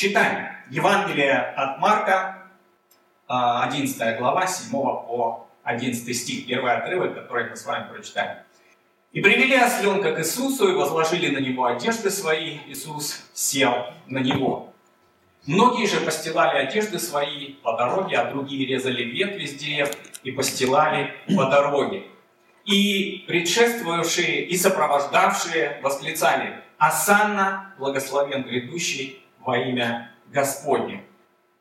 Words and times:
Читаем. 0.00 0.48
Евангелие 0.70 1.34
от 1.34 1.78
Марка, 1.78 2.48
11 3.28 4.00
а, 4.00 4.16
глава, 4.16 4.46
7 4.46 4.70
по 4.72 5.46
11 5.62 6.16
стих, 6.16 6.46
первый 6.46 6.72
отрывок, 6.72 7.14
который 7.14 7.50
мы 7.50 7.54
с 7.54 7.66
вами 7.66 7.86
прочитаем. 7.92 8.38
«И 9.12 9.20
привели 9.20 9.54
осленка 9.56 10.14
к 10.14 10.20
Иисусу, 10.20 10.70
и 10.70 10.74
возложили 10.74 11.28
на 11.28 11.36
него 11.36 11.66
одежды 11.66 12.08
свои. 12.08 12.60
Иисус 12.68 13.28
сел 13.34 13.88
на 14.06 14.20
него. 14.20 14.72
Многие 15.44 15.86
же 15.86 16.00
постилали 16.00 16.56
одежды 16.56 16.98
свои 16.98 17.56
по 17.62 17.76
дороге, 17.76 18.16
а 18.16 18.30
другие 18.30 18.66
резали 18.66 19.02
ветви 19.02 19.44
с 19.44 19.54
дерев 19.54 19.90
и 20.22 20.32
постилали 20.32 21.12
по 21.36 21.44
дороге. 21.44 22.04
И 22.64 23.26
предшествовавшие 23.28 24.46
и 24.46 24.56
сопровождавшие 24.56 25.78
восклицали 25.82 26.54
«Асанна, 26.78 27.74
благословен 27.76 28.44
грядущий 28.44 29.20
во 29.40 29.58
имя 29.58 30.12
Господне». 30.28 31.04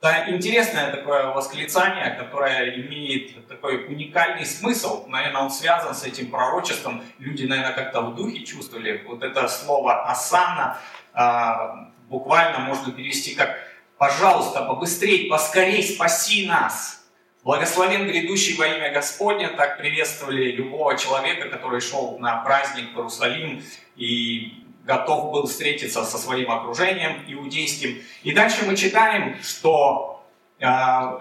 Это 0.02 0.32
интересное 0.32 0.92
такое 0.92 1.26
восклицание, 1.34 2.12
которое 2.12 2.74
имеет 2.76 3.48
такой 3.50 3.86
уникальный 3.86 4.46
смысл. 4.46 5.06
Наверное, 5.08 5.42
он 5.42 5.52
связан 5.52 5.94
с 5.94 6.06
этим 6.06 6.32
пророчеством. 6.32 7.04
Люди, 7.18 7.46
наверное, 7.46 7.74
как-то 7.74 8.02
в 8.02 8.16
духе 8.16 8.46
чувствовали. 8.46 9.04
Вот 9.06 9.24
это 9.24 9.50
слово 9.50 10.10
«асана» 10.10 10.78
а, 11.14 11.92
буквально 12.08 12.60
можно 12.60 12.94
перевести 12.94 13.36
как 13.36 13.58
«пожалуйста, 13.98 14.62
побыстрей, 14.62 15.30
поскорей 15.30 15.84
спаси 15.84 16.48
нас». 16.48 17.06
Благословен 17.44 18.08
грядущий 18.08 18.56
во 18.58 18.68
имя 18.68 18.92
Господня, 18.92 19.50
так 19.50 19.78
приветствовали 19.78 20.52
любого 20.52 20.98
человека, 20.98 21.50
который 21.50 21.82
шел 21.82 22.18
на 22.20 22.38
праздник 22.38 22.94
в 22.94 22.98
Иерусалим 22.98 23.64
и 23.96 24.59
готов 24.90 25.32
был 25.32 25.46
встретиться 25.46 26.04
со 26.04 26.18
своим 26.18 26.52
окружением 26.52 27.24
иудейским. 27.28 28.02
И 28.24 28.32
дальше 28.32 28.66
мы 28.66 28.76
читаем, 28.76 29.36
что 29.44 30.26
э, 30.60 30.68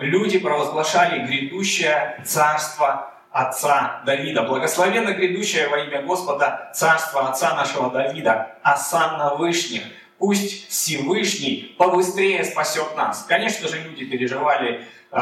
люди 0.01 0.39
провозглашали 0.39 1.27
грядущее 1.27 2.23
царство 2.25 3.13
отца 3.31 4.01
Давида. 4.07 4.45
Благословенно 4.45 5.13
грядущее 5.13 5.69
во 5.69 5.81
имя 5.81 6.01
Господа 6.03 6.71
царство 6.75 7.29
отца 7.29 7.55
нашего 7.55 7.91
Давида, 7.91 8.57
Асанна 8.63 9.35
Вышних. 9.35 9.83
Пусть 10.19 10.69
Всевышний 10.71 11.75
побыстрее 11.77 12.45
спасет 12.45 12.97
нас. 12.97 13.27
Конечно 13.29 13.69
же, 13.69 13.83
люди 13.83 14.07
переживали 14.07 14.87
э, 15.13 15.19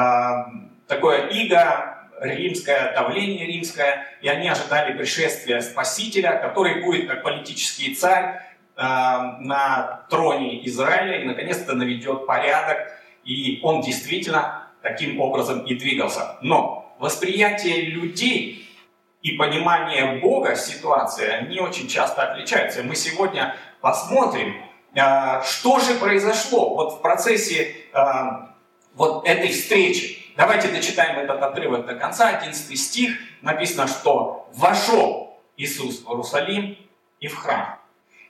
такое 0.86 1.26
иго, 1.30 1.95
римское 2.20 2.94
давление 2.94 3.46
римское, 3.46 4.06
и 4.20 4.28
они 4.28 4.48
ожидали 4.48 4.96
пришествия 4.96 5.60
Спасителя, 5.60 6.38
который 6.38 6.82
будет 6.82 7.08
как 7.08 7.22
политический 7.22 7.94
царь 7.94 8.40
э, 8.76 8.82
на 8.82 10.06
троне 10.10 10.66
Израиля 10.66 11.22
и 11.22 11.24
наконец-то 11.24 11.74
наведет 11.74 12.26
порядок, 12.26 12.92
и 13.24 13.60
он 13.62 13.80
действительно 13.82 14.68
таким 14.82 15.20
образом 15.20 15.64
и 15.64 15.74
двигался. 15.74 16.36
Но 16.42 16.96
восприятие 16.98 17.82
людей 17.86 18.68
и 19.22 19.32
понимание 19.32 20.20
Бога 20.20 20.54
ситуации, 20.54 21.28
они 21.28 21.58
очень 21.58 21.88
часто 21.88 22.22
отличаются. 22.30 22.82
Мы 22.82 22.94
сегодня 22.94 23.56
посмотрим, 23.80 24.56
э, 24.94 25.42
что 25.44 25.80
же 25.80 25.94
произошло 25.94 26.74
вот 26.74 26.94
в 26.94 27.02
процессе 27.02 27.74
э, 27.92 28.00
вот 28.94 29.26
этой 29.26 29.48
встречи. 29.48 30.25
Давайте 30.36 30.68
дочитаем 30.68 31.18
этот 31.18 31.42
отрывок 31.42 31.86
до 31.86 31.94
конца, 31.94 32.28
11 32.28 32.78
стих. 32.78 33.16
Написано, 33.40 33.86
что 33.86 34.50
«вошел 34.52 35.40
Иисус 35.56 36.02
в 36.02 36.10
Иерусалим 36.10 36.76
и 37.20 37.26
в 37.26 37.34
храм. 37.34 37.78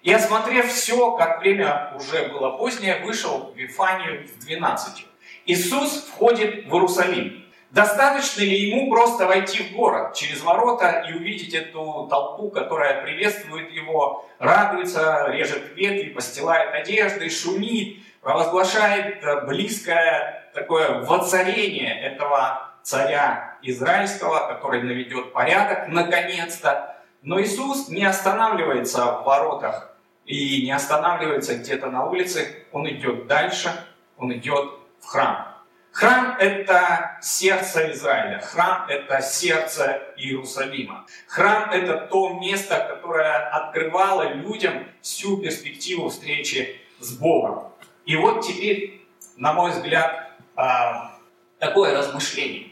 И 0.02 0.12
осмотрев 0.12 0.72
все, 0.72 1.16
как 1.16 1.40
время 1.40 1.92
уже 1.96 2.28
было 2.28 2.56
позднее, 2.56 3.02
вышел 3.04 3.50
в 3.52 3.56
Вифанию 3.56 4.24
с 4.28 4.44
двенадцатью. 4.44 5.08
Иисус 5.46 6.04
входит 6.04 6.66
в 6.66 6.74
Иерусалим. 6.74 7.44
Достаточно 7.72 8.42
ли 8.42 8.56
ему 8.56 8.88
просто 8.88 9.26
войти 9.26 9.64
в 9.64 9.72
город 9.72 10.14
через 10.14 10.40
ворота 10.42 11.04
и 11.08 11.12
увидеть 11.12 11.54
эту 11.54 12.06
толпу, 12.08 12.50
которая 12.50 13.02
приветствует 13.02 13.72
его, 13.72 14.24
радуется, 14.38 15.26
режет 15.30 15.74
ветви, 15.74 16.10
постилает 16.10 16.72
одежды, 16.72 17.28
шумит, 17.28 17.98
провозглашает 18.20 19.24
близкое 19.46 20.45
такое 20.56 21.02
воцарение 21.02 22.00
этого 22.00 22.72
царя 22.82 23.58
израильского, 23.62 24.48
который 24.48 24.82
наведет 24.82 25.32
порядок 25.32 25.88
наконец-то. 25.88 26.96
Но 27.22 27.40
Иисус 27.40 27.88
не 27.88 28.04
останавливается 28.04 29.04
в 29.04 29.24
воротах 29.24 29.94
и 30.24 30.64
не 30.64 30.72
останавливается 30.72 31.56
где-то 31.56 31.90
на 31.90 32.06
улице, 32.06 32.64
он 32.72 32.88
идет 32.88 33.26
дальше, 33.26 33.70
он 34.16 34.32
идет 34.32 34.72
в 35.00 35.06
храм. 35.06 35.52
Храм– 35.92 36.36
это 36.40 37.18
сердце 37.22 37.92
Израиля, 37.92 38.40
храм– 38.40 38.86
это 38.88 39.20
сердце 39.22 40.02
Иерусалима. 40.16 41.06
Храм– 41.26 41.70
это 41.72 42.06
то 42.10 42.34
место, 42.34 42.86
которое 42.88 43.48
открывало 43.48 44.28
людям 44.34 44.86
всю 45.00 45.38
перспективу 45.38 46.08
встречи 46.10 46.80
с 46.98 47.16
Богом. 47.16 47.72
И 48.04 48.14
вот 48.16 48.46
теперь, 48.46 49.06
на 49.36 49.54
мой 49.54 49.70
взгляд, 49.70 50.25
а, 50.56 51.12
такое 51.58 51.96
размышление. 51.96 52.70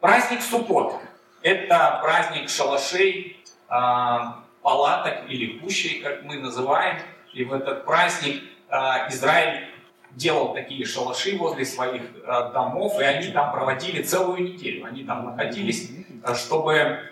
Праздник 0.00 0.40
Суккот– 0.42 0.94
это 1.42 1.98
праздник 2.02 2.48
шалашей, 2.48 3.36
а, 3.68 4.44
палаток 4.62 5.28
или 5.28 5.58
кущей, 5.58 6.00
как 6.00 6.22
мы 6.24 6.36
называем. 6.36 7.00
И 7.34 7.44
в 7.44 7.52
этот 7.52 7.84
праздник 7.84 8.42
а, 8.70 9.08
Израиль 9.10 9.68
делал 10.12 10.54
такие 10.54 10.84
шалаши 10.86 11.36
возле 11.36 11.64
своих 11.64 12.02
домов, 12.24 12.98
и 12.98 13.04
они 13.04 13.30
там 13.30 13.52
проводили 13.52 14.02
целую 14.02 14.42
неделю. 14.42 14.86
Они 14.86 15.04
там 15.04 15.26
находились, 15.26 15.90
чтобы 16.34 17.02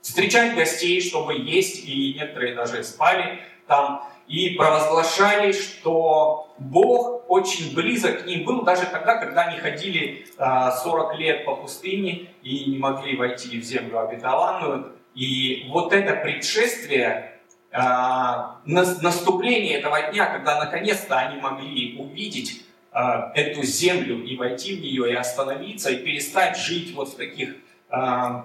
встречать 0.00 0.54
гостей, 0.56 1.00
чтобы 1.00 1.34
есть, 1.34 1.84
и 1.86 2.14
некоторые 2.14 2.54
даже 2.54 2.82
спали 2.82 3.40
там 3.66 4.02
и 4.26 4.50
провозглашали, 4.50 5.52
что 5.52 6.54
Бог 6.58 7.24
очень 7.28 7.74
близок 7.74 8.22
к 8.22 8.26
ним 8.26 8.44
был 8.44 8.62
даже 8.62 8.86
тогда, 8.86 9.16
когда 9.16 9.42
они 9.42 9.58
ходили 9.58 10.26
40 10.36 10.38
а, 10.38 11.14
лет 11.16 11.44
по 11.44 11.56
пустыне 11.56 12.28
и 12.42 12.70
не 12.70 12.78
могли 12.78 13.16
войти 13.16 13.60
в 13.60 13.64
землю 13.64 14.00
обетованную. 14.00 14.92
И 15.14 15.66
вот 15.68 15.92
это 15.92 16.16
предшествие, 16.16 17.40
а, 17.70 18.60
наступление 18.64 19.78
этого 19.78 20.10
дня, 20.10 20.26
когда 20.26 20.58
наконец-то 20.58 21.18
они 21.18 21.40
могли 21.40 21.96
увидеть 21.98 22.64
а, 22.92 23.32
эту 23.34 23.62
землю 23.62 24.24
и 24.24 24.36
войти 24.36 24.76
в 24.76 24.80
нее, 24.80 25.12
и 25.12 25.14
остановиться, 25.14 25.90
и 25.90 25.96
перестать 25.96 26.56
жить 26.56 26.94
вот 26.94 27.10
в 27.10 27.16
таких 27.16 27.56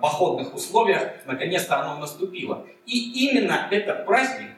походных 0.02 0.54
условиях, 0.54 1.12
наконец-то 1.26 1.80
оно 1.80 2.00
наступило. 2.00 2.68
И 2.86 3.30
именно 3.30 3.68
этот 3.72 4.06
праздник 4.06 4.50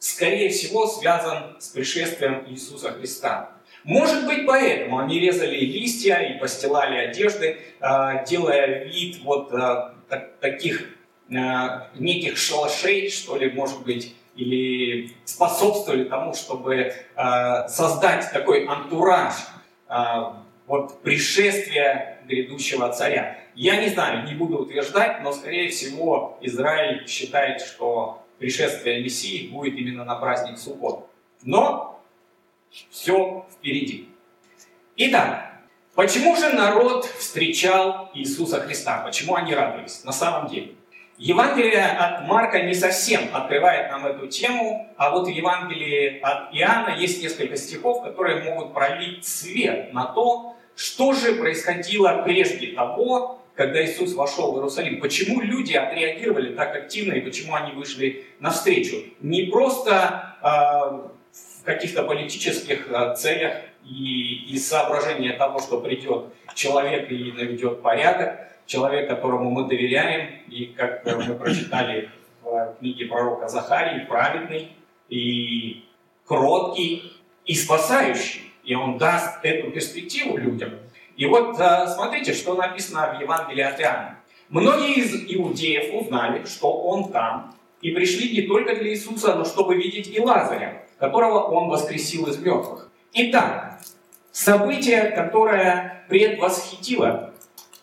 скорее 0.00 0.48
всего, 0.48 0.86
связан 0.86 1.56
с 1.60 1.68
пришествием 1.68 2.44
Иисуса 2.48 2.90
Христа. 2.92 3.52
Может 3.84 4.26
быть, 4.26 4.46
поэтому 4.46 4.98
они 4.98 5.20
резали 5.20 5.58
листья 5.60 6.16
и 6.16 6.38
постилали 6.38 6.96
одежды, 6.96 7.58
а, 7.80 8.24
делая 8.24 8.84
вид 8.84 9.18
вот 9.22 9.52
а, 9.52 9.94
таких 10.40 10.88
а, 11.34 11.88
неких 11.94 12.36
шалашей, 12.36 13.10
что 13.10 13.36
ли, 13.36 13.50
может 13.50 13.82
быть, 13.84 14.14
или 14.36 15.12
способствовали 15.24 16.04
тому, 16.04 16.34
чтобы 16.34 16.94
создать 17.68 18.32
такой 18.32 18.64
антураж 18.64 19.34
вот 20.66 21.02
пришествия 21.02 22.20
грядущего 22.26 22.90
царя. 22.90 23.38
Я 23.54 23.76
не 23.82 23.90
знаю, 23.90 24.24
не 24.24 24.34
буду 24.34 24.58
утверждать, 24.58 25.22
но, 25.22 25.32
скорее 25.32 25.68
всего, 25.68 26.38
Израиль 26.40 27.06
считает, 27.06 27.60
что 27.60 28.24
пришествие 28.40 29.02
Мессии 29.02 29.48
будет 29.48 29.76
именно 29.76 30.04
на 30.04 30.16
праздник 30.16 30.58
Суккот. 30.58 31.08
Но 31.42 32.02
все 32.90 33.46
впереди. 33.52 34.08
Итак, 34.96 35.52
почему 35.94 36.34
же 36.36 36.50
народ 36.50 37.04
встречал 37.04 38.10
Иисуса 38.14 38.60
Христа? 38.60 39.02
Почему 39.04 39.34
они 39.34 39.54
радовались? 39.54 40.04
На 40.04 40.12
самом 40.12 40.48
деле. 40.48 40.72
Евангелие 41.18 41.84
от 41.84 42.26
Марка 42.26 42.62
не 42.62 42.72
совсем 42.72 43.28
открывает 43.34 43.90
нам 43.90 44.06
эту 44.06 44.26
тему, 44.26 44.88
а 44.96 45.10
вот 45.10 45.26
в 45.26 45.30
Евангелии 45.30 46.18
от 46.20 46.54
Иоанна 46.54 46.96
есть 46.96 47.22
несколько 47.22 47.56
стихов, 47.56 48.02
которые 48.02 48.42
могут 48.42 48.72
пролить 48.72 49.26
свет 49.26 49.92
на 49.92 50.06
то, 50.06 50.56
что 50.74 51.12
же 51.12 51.34
происходило 51.34 52.22
прежде 52.24 52.68
того, 52.68 53.39
когда 53.60 53.84
Иисус 53.84 54.14
вошел 54.14 54.52
в 54.52 54.56
Иерусалим. 54.56 55.00
Почему 55.00 55.42
люди 55.42 55.74
отреагировали 55.74 56.54
так 56.54 56.74
активно 56.74 57.12
и 57.12 57.20
почему 57.20 57.54
они 57.54 57.72
вышли 57.72 58.24
навстречу? 58.38 58.96
Не 59.20 59.50
просто 59.50 60.34
э, 60.40 60.46
в 60.46 61.64
каких-то 61.64 62.04
политических 62.04 62.90
э, 62.90 63.14
целях 63.16 63.56
и 63.84 64.46
из 64.48 64.66
соображения 64.66 65.34
того, 65.34 65.58
что 65.58 65.78
придет 65.78 66.32
человек 66.54 67.12
и 67.12 67.32
наведет 67.32 67.82
порядок, 67.82 68.48
человек, 68.64 69.10
которому 69.10 69.50
мы 69.50 69.68
доверяем, 69.68 70.36
и 70.48 70.64
как 70.74 71.04
мы 71.04 71.34
прочитали 71.34 72.08
в 72.42 72.76
книге 72.78 73.08
пророка 73.08 73.48
Захарии, 73.48 74.06
праведный 74.06 74.72
и 75.10 75.84
кроткий, 76.24 77.12
и 77.44 77.54
спасающий. 77.54 78.40
И 78.64 78.74
Он 78.74 78.96
даст 78.96 79.44
эту 79.44 79.70
перспективу 79.70 80.38
людям. 80.38 80.70
И 81.16 81.26
вот 81.26 81.58
э, 81.58 81.86
смотрите, 81.88 82.32
что 82.32 82.54
написано 82.54 83.14
в 83.16 83.20
Евангелии 83.20 83.62
от 83.62 83.80
Иоанна. 83.80 84.18
Многие 84.48 84.94
из 84.94 85.14
иудеев 85.34 85.94
узнали, 85.94 86.44
что 86.44 86.72
Он 86.72 87.12
там, 87.12 87.54
и 87.82 87.92
пришли 87.92 88.40
не 88.40 88.48
только 88.48 88.74
для 88.74 88.90
Иисуса, 88.90 89.34
но 89.34 89.44
чтобы 89.44 89.76
видеть 89.76 90.08
и 90.08 90.20
Лазаря, 90.20 90.82
которого 90.98 91.40
Он 91.42 91.68
воскресил 91.68 92.26
из 92.26 92.38
мертвых. 92.38 92.90
Итак, 93.12 93.80
событие, 94.32 95.10
которое 95.10 96.04
предвосхитило 96.08 97.32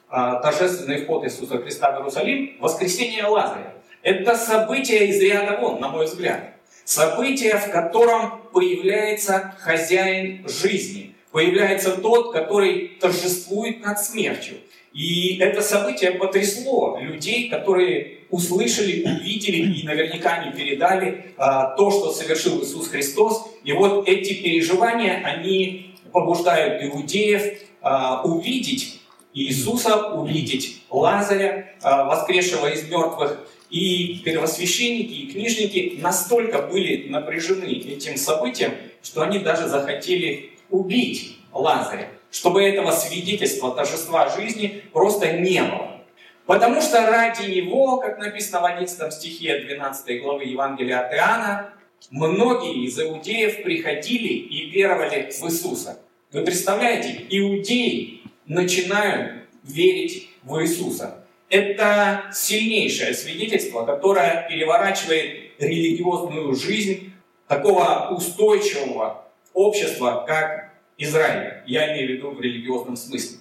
а, 0.10 0.36
торжественный 0.36 1.04
вход 1.04 1.26
Иисуса 1.26 1.58
Христа 1.58 1.92
в 1.92 1.96
Иерусалим, 1.98 2.58
воскресение 2.60 3.26
Лазаря. 3.26 3.74
Это 4.04 4.38
событие 4.38 5.08
из 5.08 5.22
ряда 5.22 5.58
вон, 5.60 5.82
на 5.82 5.90
мой 5.90 6.06
взгляд. 6.06 6.54
Событие, 6.86 7.58
в 7.58 7.70
котором 7.72 8.42
появляется 8.54 9.54
хозяин 9.60 10.48
жизни, 10.48 11.16
появляется 11.32 11.92
тот, 11.92 12.34
который 12.34 12.98
торжествует 13.00 13.82
над 13.82 14.00
смертью. 14.00 14.58
И 14.94 15.38
это 15.38 15.62
событие 15.62 16.12
потрясло 16.12 16.98
людей, 17.00 17.50
которые 17.50 18.22
услышали, 18.30 19.04
увидели 19.04 19.80
и 19.80 19.86
наверняка 19.86 20.44
не 20.44 20.52
передали 20.52 21.34
а, 21.38 21.76
то, 21.76 21.92
что 21.92 22.12
совершил 22.12 22.64
Иисус 22.64 22.88
Христос. 22.88 23.48
И 23.64 23.74
вот 23.74 24.08
эти 24.08 24.34
переживания, 24.34 25.22
они 25.24 25.96
побуждают 26.12 26.84
иудеев 26.84 27.44
а, 27.82 28.24
увидеть 28.24 29.00
Иисуса, 29.34 30.14
увидеть 30.14 30.82
Лазаря, 30.90 31.74
а, 31.84 32.06
воскресшего 32.06 32.68
из 32.68 32.90
мертвых. 32.90 33.40
И 33.70 34.22
первосвященники 34.24 35.12
и 35.12 35.32
книжники 35.32 36.00
настолько 36.02 36.62
были 36.64 37.08
напряжены 37.10 37.66
этим 37.66 38.18
событием, 38.18 38.72
что 39.04 39.22
они 39.22 39.40
даже 39.40 39.68
захотели 39.68 40.52
убить 40.69 41.40
Лазаря, 41.54 42.10
чтобы 42.31 42.64
этого 42.64 42.92
свидетельства 42.92 43.72
торжества 43.72 44.30
жизни 44.30 44.84
просто 44.94 45.34
не 45.34 45.62
было. 45.62 46.02
Потому 46.46 46.81
что 46.81 47.06
ради 47.06 47.52
него, 47.52 47.98
как 47.98 48.19
написано 48.19 48.62
в 48.62 48.66
11 48.66 49.14
стихе 49.14 49.60
12 49.60 50.22
главы 50.22 50.46
Евангелия 50.46 51.00
от 51.02 51.14
Иоанна, 51.14 51.74
многие 52.10 52.86
из 52.86 52.98
иудеев 53.00 53.64
приходили 53.64 54.30
и 54.30 54.69
веровали 54.69 55.30
в 55.30 55.44
Иисуса. 55.46 56.00
Вы 56.31 56.44
представляете, 56.44 57.25
иудеи 57.30 58.22
начинают 58.46 59.44
верить 59.64 60.30
в 60.44 60.62
Иисуса. 60.62 61.25
Это 61.50 62.25
сильнейшее 62.34 63.14
свидетельство, 63.14 63.86
которое 63.86 64.48
переворачивает 64.50 65.52
религиозную 65.60 66.56
жизнь 66.56 67.14
такого 67.48 68.10
устойчивого 68.12 69.27
общества, 69.57 70.24
как 70.27 70.71
Израиль. 71.00 71.63
Я 71.65 71.94
имею 71.94 72.07
в 72.07 72.12
виду 72.12 72.31
в 72.31 72.39
религиозном 72.39 72.95
смысле. 72.95 73.39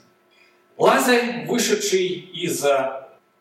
Лазарь, 0.78 1.46
вышедший 1.46 2.06
из 2.06 2.64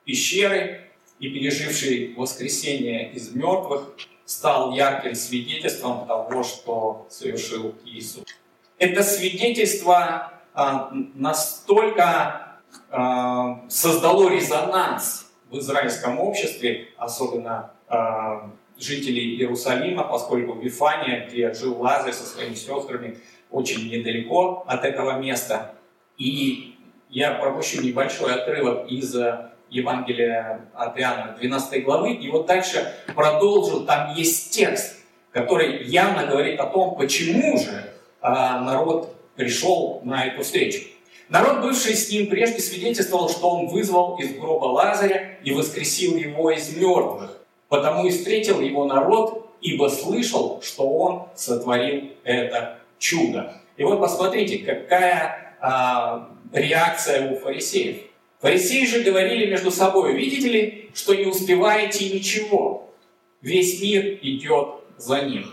пещеры 0.04 0.92
и 1.20 1.30
переживший 1.30 2.14
воскресение 2.16 3.14
из 3.14 3.34
мертвых, 3.34 3.96
стал 4.26 4.74
ярким 4.74 5.16
свидетельством 5.16 6.06
того, 6.06 6.44
что 6.44 7.08
совершил 7.10 7.76
Иисус. 7.86 8.24
Это 8.78 9.04
свидетельство 9.04 10.34
а, 10.54 10.92
настолько 11.14 12.60
а, 12.90 13.70
создало 13.70 14.30
резонанс 14.30 15.32
в 15.50 15.60
израильском 15.60 16.20
обществе, 16.20 16.90
особенно 16.98 17.72
жителей 18.78 19.36
Иерусалима, 19.36 20.04
поскольку 20.04 20.54
Вифания, 20.60 21.28
где 21.28 21.54
жил 21.54 21.82
Лазарь 21.82 22.14
со 22.14 22.26
своими 22.26 22.56
сестрами, 22.56 23.18
очень 23.52 23.90
недалеко 23.90 24.64
от 24.68 24.84
этого 24.84 25.20
места. 25.20 25.76
И 26.18 26.76
я 27.10 27.32
пропущу 27.32 27.82
небольшой 27.82 28.34
отрывок 28.34 28.90
из 28.92 29.16
Евангелия 29.70 30.70
от 30.74 31.00
Иоанна 31.00 31.36
12 31.40 31.84
главы, 31.84 32.14
и 32.14 32.30
вот 32.30 32.46
дальше 32.46 32.94
продолжу, 33.16 33.86
там 33.86 34.14
есть 34.16 34.52
текст, 34.52 34.98
который 35.32 35.84
явно 35.86 36.26
говорит 36.28 36.60
о 36.60 36.66
том, 36.68 36.96
почему 36.96 37.58
же 37.58 37.92
народ 38.22 39.16
пришел 39.36 40.02
на 40.04 40.26
эту 40.26 40.44
встречу. 40.44 40.80
Народ, 41.28 41.62
бывший 41.62 41.96
с 41.96 42.12
ним 42.12 42.28
прежде, 42.28 42.60
свидетельствовал, 42.60 43.30
что 43.30 43.50
он 43.50 43.68
вызвал 43.68 44.18
из 44.18 44.36
гроба 44.36 44.66
Лазаря 44.66 45.38
и 45.44 45.52
воскресил 45.52 46.16
его 46.16 46.52
из 46.52 46.76
мертвых. 46.78 47.42
Потому 47.70 48.06
и 48.06 48.12
встретил 48.12 48.62
его 48.62 48.86
народ, 48.86 49.50
ибо 49.62 49.88
слышал, 49.88 50.62
что 50.62 50.88
он 50.88 51.28
сотворил 51.36 52.12
это 52.24 52.80
чудо. 53.00 53.54
И 53.78 53.84
вот 53.84 54.00
посмотрите, 54.00 54.60
какая 54.60 55.58
а, 55.60 56.30
реакция 56.54 57.32
у 57.32 57.40
фарисеев. 57.40 57.98
Фарисеи 58.40 58.86
же 58.86 59.02
говорили 59.02 59.50
между 59.50 59.72
собой, 59.72 60.14
видите 60.14 60.50
ли, 60.50 60.92
что 60.94 61.16
не 61.16 61.26
успеваете 61.26 62.10
ничего. 62.10 62.94
Весь 63.42 63.82
мир 63.82 64.20
идет 64.22 64.76
за 64.98 65.22
ним. 65.22 65.46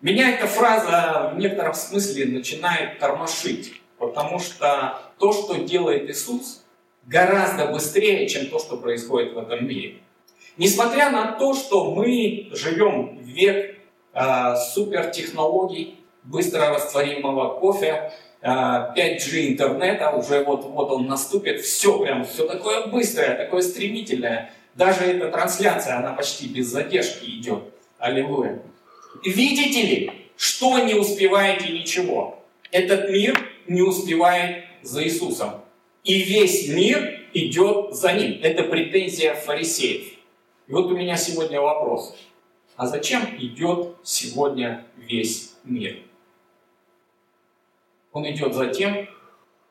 Меня 0.00 0.30
эта 0.30 0.46
фраза 0.46 1.32
в 1.34 1.38
некотором 1.38 1.74
смысле 1.74 2.26
начинает 2.26 2.98
тормошить. 2.98 3.74
Потому 3.98 4.38
что 4.38 4.98
то, 5.18 5.32
что 5.32 5.56
делает 5.56 6.08
Иисус, 6.08 6.64
гораздо 7.04 7.66
быстрее, 7.66 8.26
чем 8.28 8.46
то, 8.46 8.58
что 8.58 8.78
происходит 8.78 9.34
в 9.34 9.38
этом 9.38 9.68
мире. 9.68 9.98
Несмотря 10.60 11.10
на 11.10 11.32
то, 11.32 11.54
что 11.54 11.94
мы 11.94 12.50
живем 12.52 13.16
в 13.16 13.22
век 13.22 13.76
э, 14.12 14.56
супертехнологий, 14.74 15.98
быстро 16.22 16.68
растворимого 16.68 17.58
кофе, 17.58 18.12
э, 18.42 18.46
5G 18.46 19.52
интернета, 19.52 20.10
уже 20.10 20.44
вот-вот 20.44 20.90
он 20.90 21.06
наступит, 21.06 21.62
все 21.62 21.98
прям, 21.98 22.26
все 22.26 22.46
такое 22.46 22.88
быстрое, 22.88 23.38
такое 23.38 23.62
стремительное. 23.62 24.52
Даже 24.74 25.04
эта 25.04 25.30
трансляция, 25.30 25.96
она 25.96 26.12
почти 26.12 26.46
без 26.46 26.66
задержки 26.66 27.24
идет. 27.24 27.62
Аллилуйя. 27.98 28.60
Видите 29.24 29.80
ли, 29.80 30.12
что 30.36 30.78
не 30.80 30.92
успеваете 30.92 31.72
ничего? 31.72 32.38
Этот 32.70 33.08
мир 33.08 33.40
не 33.66 33.80
успевает 33.80 34.64
за 34.82 35.04
Иисусом. 35.04 35.62
И 36.04 36.20
весь 36.22 36.68
мир 36.68 37.18
идет 37.32 37.94
за 37.94 38.12
ним. 38.12 38.40
Это 38.42 38.64
претензия 38.64 39.32
фарисеев. 39.34 40.19
И 40.70 40.72
вот 40.72 40.86
у 40.86 40.96
меня 40.96 41.16
сегодня 41.16 41.60
вопрос. 41.60 42.16
А 42.76 42.86
зачем 42.86 43.22
идет 43.38 43.96
сегодня 44.04 44.86
весь 44.96 45.56
мир? 45.64 45.98
Он 48.12 48.24
идет 48.30 48.54
за 48.54 48.68
тем, 48.68 49.08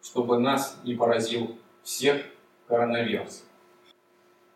чтобы 0.03 0.39
нас 0.39 0.77
не 0.83 0.95
поразил 0.95 1.57
всех 1.83 2.25
коронавирус. 2.67 3.45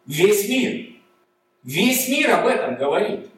Весь 0.05 0.49
мир. 0.49 0.97
Весь 1.63 2.09
мир 2.09 2.31
об 2.31 2.47
этом 2.47 2.75
говорит, 2.75 3.29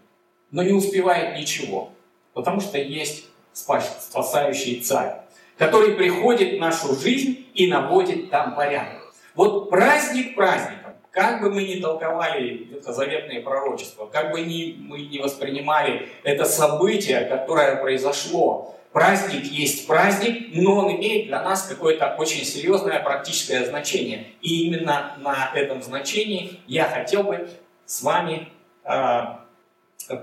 но 0.50 0.64
не 0.64 0.74
успевает 0.74 1.38
ничего, 1.38 1.92
потому 2.34 2.60
что 2.60 2.80
есть 2.80 3.28
спасающий 3.54 4.82
царь 4.82 5.22
который 5.58 5.96
приходит 5.96 6.58
в 6.58 6.60
нашу 6.60 6.96
жизнь 6.96 7.48
и 7.54 7.68
наводит 7.68 8.30
там 8.30 8.56
порядок. 8.56 9.14
Вот 9.36 9.70
праздник 9.70 10.36
праздником, 10.36 10.85
как 11.16 11.42
бы 11.42 11.50
мы 11.50 11.64
ни 11.64 11.80
толковали 11.80 12.68
ветхозаветные 12.70 13.40
пророчества, 13.40 14.06
как 14.06 14.32
бы 14.32 14.42
ни, 14.42 14.76
мы 14.78 15.00
не 15.00 15.20
воспринимали 15.20 16.10
это 16.24 16.44
событие, 16.44 17.22
которое 17.22 17.78
произошло, 17.78 18.76
праздник 18.92 19.46
есть 19.46 19.88
праздник, 19.88 20.50
но 20.54 20.80
он 20.80 20.98
имеет 20.98 21.28
для 21.28 21.42
нас 21.42 21.64
какое-то 21.68 22.16
очень 22.18 22.44
серьезное 22.44 23.00
практическое 23.00 23.66
значение. 23.66 24.28
И 24.42 24.68
именно 24.68 25.16
на 25.20 25.52
этом 25.56 25.82
значении 25.82 26.60
я 26.68 26.84
хотел 26.84 27.24
бы 27.24 27.50
с 27.86 28.04
вами 28.04 28.50
э, 28.84 29.22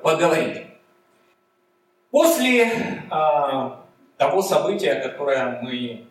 поговорить. 0.03 0.67
После 2.11 2.65
э, 2.65 2.71
того 4.19 4.43
события, 4.43 4.97
которое 4.97 5.59
мы 5.63 6.05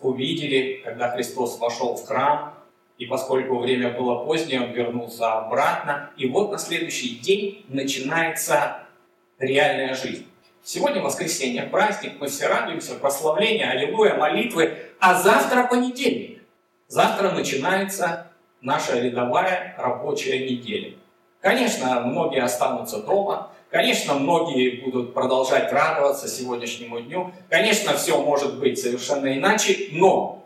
увидели, 0.00 0.80
когда 0.82 1.10
Христос 1.10 1.58
вошел 1.58 1.96
в 1.96 2.06
храм, 2.06 2.54
и 3.00 3.06
поскольку 3.06 3.58
время 3.58 3.92
было 3.92 4.26
позднее, 4.26 4.60
он 4.60 4.72
вернулся 4.72 5.32
обратно. 5.32 6.10
И 6.18 6.28
вот 6.28 6.52
на 6.52 6.58
следующий 6.58 7.18
день 7.18 7.64
начинается 7.68 8.82
реальная 9.38 9.94
жизнь. 9.94 10.26
Сегодня 10.62 11.00
воскресенье, 11.00 11.62
праздник, 11.62 12.20
мы 12.20 12.28
все 12.28 12.46
радуемся, 12.46 12.96
прославление, 12.96 13.70
аллилуйя, 13.70 14.16
молитвы, 14.16 14.76
а 15.00 15.14
завтра 15.14 15.66
понедельник. 15.66 16.42
Завтра 16.88 17.30
начинается 17.30 18.26
наша 18.60 19.00
рядовая 19.00 19.74
рабочая 19.78 20.50
неделя. 20.50 20.92
Конечно, 21.40 22.00
многие 22.00 22.42
останутся 22.42 23.02
дома, 23.02 23.50
Конечно, 23.70 24.14
многие 24.14 24.80
будут 24.82 25.14
продолжать 25.14 25.72
радоваться 25.72 26.26
сегодняшнему 26.26 27.00
дню. 27.02 27.32
Конечно, 27.48 27.94
все 27.94 28.20
может 28.20 28.58
быть 28.58 28.80
совершенно 28.80 29.32
иначе, 29.38 29.90
но 29.92 30.39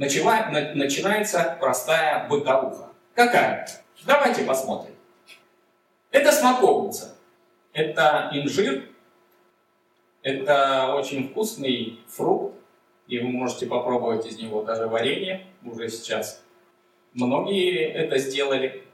начинается 0.00 1.56
простая 1.60 2.26
бытовуха. 2.26 2.88
Какая? 3.14 3.68
Давайте 4.06 4.44
посмотрим. 4.44 4.94
Это 6.10 6.32
смоковница. 6.32 7.14
Это 7.74 8.30
инжир, 8.32 8.88
Это 10.22 10.94
очень 10.94 11.28
вкусный 11.28 12.00
фрукт, 12.08 12.54
и 13.08 13.18
вы 13.18 13.28
можете 13.28 13.66
попробовать 13.66 14.26
из 14.26 14.38
него 14.38 14.62
даже 14.62 14.86
варенье 14.86 15.46
уже 15.64 15.88
сейчас. 15.88 16.42
Многие 17.12 17.84
это 17.84 18.18
сделали. 18.18 18.84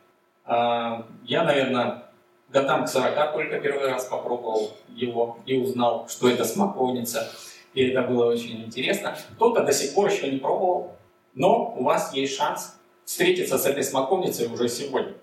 А, 0.44 1.06
я, 1.24 1.44
наверное, 1.44 2.04
годам 2.48 2.84
к 2.84 2.88
40 2.88 3.32
только 3.32 3.60
первый 3.60 3.88
раз 3.88 4.04
попробовал 4.06 4.72
его 4.88 5.38
и 5.46 5.56
узнал, 5.56 6.08
что 6.08 6.28
это 6.28 6.44
смоковница. 6.44 7.28
И 7.74 7.88
это 7.88 8.02
было 8.02 8.26
очень 8.26 8.64
интересно. 8.64 9.16
Кто-то 9.34 9.64
до 9.64 9.72
сих 9.72 9.94
пор 9.94 10.10
еще 10.10 10.30
не 10.30 10.38
пробовал, 10.38 10.95
но 11.36 11.74
у 11.76 11.84
вас 11.84 12.12
есть 12.14 12.36
шанс 12.36 12.76
встретиться 13.04 13.58
с 13.58 13.66
этой 13.66 13.84
смоковницей 13.84 14.48
уже 14.48 14.68
сегодня. 14.68 15.14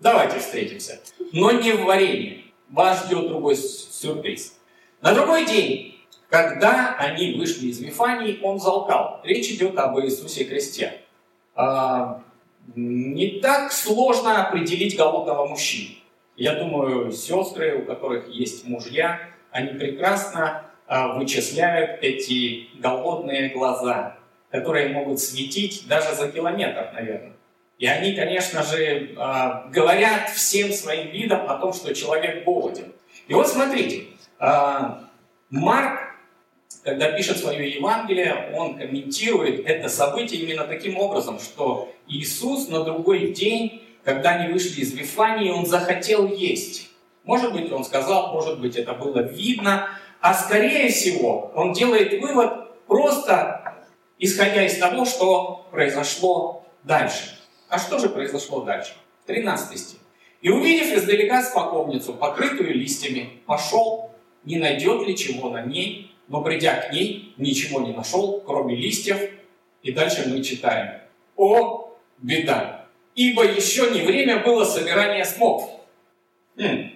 Давайте 0.00 0.40
встретимся. 0.40 0.98
Но 1.32 1.52
не 1.52 1.72
в 1.72 1.84
варенье. 1.84 2.46
Вас 2.68 3.06
ждет 3.06 3.28
другой 3.28 3.54
сюрприз. 3.54 4.58
На 5.00 5.14
другой 5.14 5.46
день, 5.46 6.00
когда 6.28 6.96
они 6.98 7.34
вышли 7.34 7.68
из 7.68 7.78
Вифании, 7.80 8.40
он 8.42 8.58
залкал. 8.58 9.20
Речь 9.22 9.50
идет 9.50 9.78
об 9.78 9.98
Иисусе 10.00 10.46
Христе. 10.46 11.02
А, 11.54 12.22
не 12.74 13.40
так 13.40 13.70
сложно 13.70 14.46
определить 14.46 14.96
голодного 14.96 15.46
мужчину. 15.46 15.96
Я 16.36 16.54
думаю, 16.54 17.12
сестры, 17.12 17.82
у 17.82 17.84
которых 17.84 18.28
есть 18.28 18.66
мужья, 18.66 19.20
они 19.50 19.78
прекрасно 19.78 20.64
а, 20.86 21.14
вычисляют 21.18 22.02
эти 22.02 22.68
голодные 22.78 23.50
глаза, 23.50 24.16
которые 24.52 24.90
могут 24.90 25.18
светить 25.18 25.84
даже 25.88 26.14
за 26.14 26.30
километр, 26.30 26.90
наверное. 26.92 27.32
И 27.78 27.86
они, 27.86 28.14
конечно 28.14 28.62
же, 28.62 29.14
а, 29.16 29.66
говорят 29.72 30.30
всем 30.30 30.72
своим 30.72 31.10
видом 31.10 31.50
о 31.50 31.56
том, 31.56 31.72
что 31.72 31.92
человек 31.94 32.44
голоден. 32.44 32.92
И 33.26 33.34
вот 33.34 33.48
смотрите, 33.48 34.04
а, 34.38 35.08
Марк, 35.50 36.00
когда 36.84 37.12
пишет 37.12 37.38
свое 37.38 37.70
Евангелие, 37.70 38.52
он 38.54 38.76
комментирует 38.76 39.66
это 39.66 39.88
событие 39.88 40.42
именно 40.42 40.64
таким 40.64 40.98
образом, 40.98 41.40
что 41.40 41.92
Иисус 42.06 42.68
на 42.68 42.84
другой 42.84 43.32
день, 43.32 43.82
когда 44.04 44.32
они 44.32 44.52
вышли 44.52 44.82
из 44.82 44.92
Вифании, 44.92 45.50
он 45.50 45.64
захотел 45.64 46.28
есть. 46.28 46.90
Может 47.24 47.52
быть, 47.52 47.72
он 47.72 47.84
сказал, 47.84 48.32
может 48.34 48.60
быть, 48.60 48.76
это 48.76 48.92
было 48.92 49.20
видно, 49.20 49.88
а 50.20 50.34
скорее 50.34 50.88
всего, 50.90 51.52
он 51.54 51.72
делает 51.72 52.20
вывод 52.20 52.86
просто 52.86 53.61
исходя 54.22 54.64
из 54.64 54.78
того, 54.78 55.04
что 55.04 55.66
произошло 55.72 56.64
дальше. 56.84 57.38
А 57.68 57.78
что 57.78 57.98
же 57.98 58.08
произошло 58.08 58.62
дальше? 58.62 58.94
13 59.26 59.78
стих. 59.78 59.98
«И 60.40 60.48
увидев 60.48 60.96
издалека 60.96 61.42
споковницу, 61.42 62.14
покрытую 62.14 62.74
листьями, 62.74 63.42
пошел 63.46 64.12
не 64.44 64.58
найдет 64.58 65.06
ли 65.06 65.16
чего 65.16 65.50
на 65.50 65.62
ней, 65.62 66.14
но 66.28 66.42
придя 66.42 66.74
к 66.80 66.92
ней, 66.92 67.34
ничего 67.36 67.80
не 67.80 67.92
нашел, 67.92 68.40
кроме 68.40 68.74
листьев. 68.76 69.20
И 69.82 69.92
дальше 69.92 70.28
мы 70.28 70.42
читаем. 70.42 71.00
О, 71.36 71.96
беда! 72.18 72.86
Ибо 73.14 73.44
еще 73.44 73.90
не 73.90 74.02
время 74.02 74.42
было 74.42 74.64
собирания 74.64 75.24
смоков. 75.24 75.70
Хм. 76.56 76.92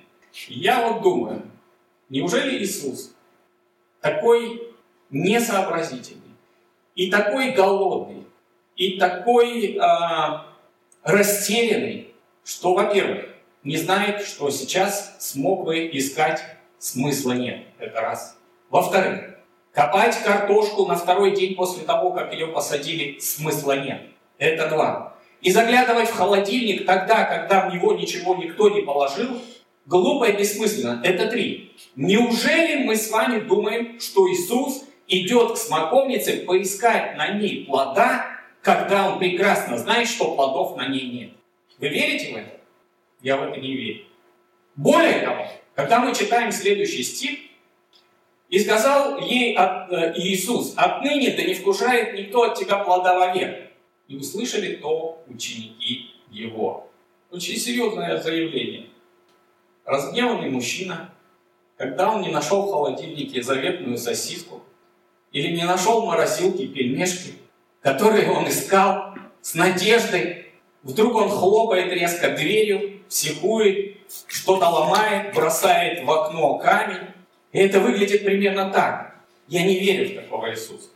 Я 0.49 0.89
вот 0.89 1.03
думаю, 1.03 1.43
неужели 2.09 2.59
Иисус 2.59 3.15
такой 4.01 4.73
несообразительный, 5.11 6.26
и 6.97 7.11
такой 7.11 7.53
голодный, 7.53 8.25
и 8.75 8.99
такой 8.99 9.79
а, 9.81 10.47
растерянный, 11.05 12.09
что, 12.45 12.75
во-первых, 12.75 13.27
не 13.63 13.77
знает, 13.77 14.23
что 14.23 14.51
сейчас 14.51 15.15
смог 15.19 15.65
бы 15.65 15.89
искать 15.93 16.43
смысла 16.79 17.33
нет. 17.33 17.65
Это 17.79 18.01
раз. 18.01 18.39
Во-вторых, 18.71 19.37
копать 19.73 20.17
картошку 20.23 20.87
на 20.87 20.97
второй 20.97 21.37
день 21.37 21.55
после 21.55 21.85
того, 21.85 22.11
как 22.11 22.33
ее 22.33 22.49
посадили, 22.49 23.19
смысла 23.19 23.79
нет. 23.79 24.03
Это 24.39 24.69
два. 24.69 25.17
И 25.43 25.51
заглядывать 25.51 26.09
в 26.09 26.15
холодильник 26.15 26.87
тогда, 26.87 27.25
когда 27.25 27.69
в 27.69 27.75
него 27.75 27.93
ничего 27.93 28.35
никто 28.37 28.71
не 28.71 28.83
положил, 28.83 29.41
глупо 29.85 30.25
и 30.25 30.37
бессмысленно. 30.37 31.01
Это 31.05 31.27
три. 31.27 31.73
Неужели 31.95 32.85
мы 32.85 32.97
с 32.97 33.11
вами 33.11 33.41
думаем, 33.41 34.01
что 34.01 34.31
Иисус 34.31 34.85
идет 35.09 35.53
к 35.53 35.57
смоковнице 35.57 36.45
поискать 36.45 37.17
на 37.17 37.29
ней 37.29 37.65
плода, 37.65 38.27
когда 38.63 39.11
он 39.11 39.19
прекрасно 39.19 39.79
знает, 39.79 40.09
что 40.09 40.35
плодов 40.35 40.77
на 40.77 40.89
ней 40.89 41.11
нет? 41.11 41.31
Вы 41.79 41.89
верите 41.89 42.33
в 42.33 42.37
это? 42.37 42.61
Я 43.23 43.37
в 43.37 43.43
это 43.45 43.61
не 43.61 43.75
верю. 43.75 44.05
Более 44.75 45.21
того, 45.21 45.47
когда 45.75 46.01
мы 46.01 46.15
читаем 46.15 46.53
следующий 46.53 47.03
стих, 47.03 47.39
«И 48.49 48.61
сказал 48.61 49.19
ей 49.19 49.57
от, 49.57 49.91
э, 49.91 50.15
Иисус, 50.17 50.75
отныне 50.77 51.33
да 51.33 51.43
не 51.43 51.55
вкушает 51.55 52.15
никто 52.15 52.45
от 52.45 52.55
тебя 52.57 52.79
плода 52.79 53.19
вовек». 53.19 53.73
И 54.07 54.17
услышали 54.17 54.77
то 54.77 55.25
ученики 55.27 56.13
его. 56.31 56.89
Очень 57.33 57.57
серьезное 57.57 58.21
заявление. 58.23 58.87
Разгневанный 59.85 60.49
мужчина, 60.49 61.13
когда 61.77 62.13
он 62.13 62.23
не 62.23 62.29
нашел 62.29 62.63
в 62.63 62.71
холодильнике 62.71 63.43
заветную 63.43 63.99
сосиску, 63.99 64.63
или 65.33 65.57
не 65.57 65.65
нашел 65.65 66.03
в 66.03 66.07
морозилке 66.07 66.67
пельмешки, 66.67 67.35
которые 67.83 68.31
он 68.31 68.49
искал 68.49 69.15
с 69.43 69.55
надеждой, 69.55 70.47
вдруг 70.83 71.15
он 71.15 71.29
хлопает 71.29 71.93
резко 71.93 72.31
дверью, 72.31 73.01
психует, 73.09 73.97
что-то 74.27 74.69
ломает, 74.69 75.35
бросает 75.35 76.05
в 76.05 76.11
окно 76.11 76.59
камень. 76.59 77.09
И 77.53 77.59
это 77.59 77.81
выглядит 77.81 78.25
примерно 78.25 78.71
так. 78.71 79.15
Я 79.49 79.65
не 79.65 79.79
верю 79.79 80.11
в 80.11 80.23
такого 80.23 80.51
Иисуса, 80.51 80.89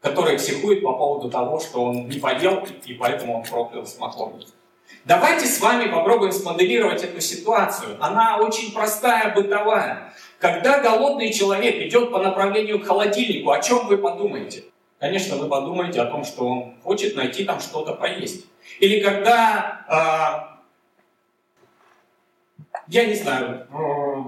который 0.00 0.36
психует 0.36 0.82
по 0.82 0.92
поводу 0.92 1.30
того, 1.30 1.58
что 1.60 1.84
он 1.84 2.08
не 2.08 2.18
поел, 2.18 2.66
и 2.84 2.94
поэтому 2.94 3.38
он 3.38 3.44
проклял 3.44 3.86
смоковницу. 3.86 4.52
Давайте 5.04 5.46
с 5.46 5.60
вами 5.60 5.90
попробуем 5.90 6.32
смоделировать 6.32 7.02
эту 7.02 7.20
ситуацию. 7.20 7.96
Она 8.00 8.38
очень 8.38 8.72
простая, 8.72 9.34
бытовая. 9.34 10.12
Когда 10.38 10.80
голодный 10.80 11.32
человек 11.32 11.76
идет 11.86 12.10
по 12.10 12.18
направлению 12.18 12.80
к 12.80 12.86
холодильнику, 12.86 13.50
о 13.50 13.60
чем 13.60 13.86
вы 13.86 13.98
подумаете? 13.98 14.64
Конечно, 14.98 15.36
вы 15.36 15.48
подумаете 15.48 16.00
о 16.00 16.06
том, 16.06 16.24
что 16.24 16.46
он 16.46 16.74
хочет 16.82 17.16
найти 17.16 17.44
там 17.44 17.60
что-то 17.60 17.94
поесть. 17.94 18.46
Или 18.80 19.00
когда 19.00 19.84
а, 19.88 20.56
я 22.88 23.04
не 23.06 23.14
знаю, 23.14 23.66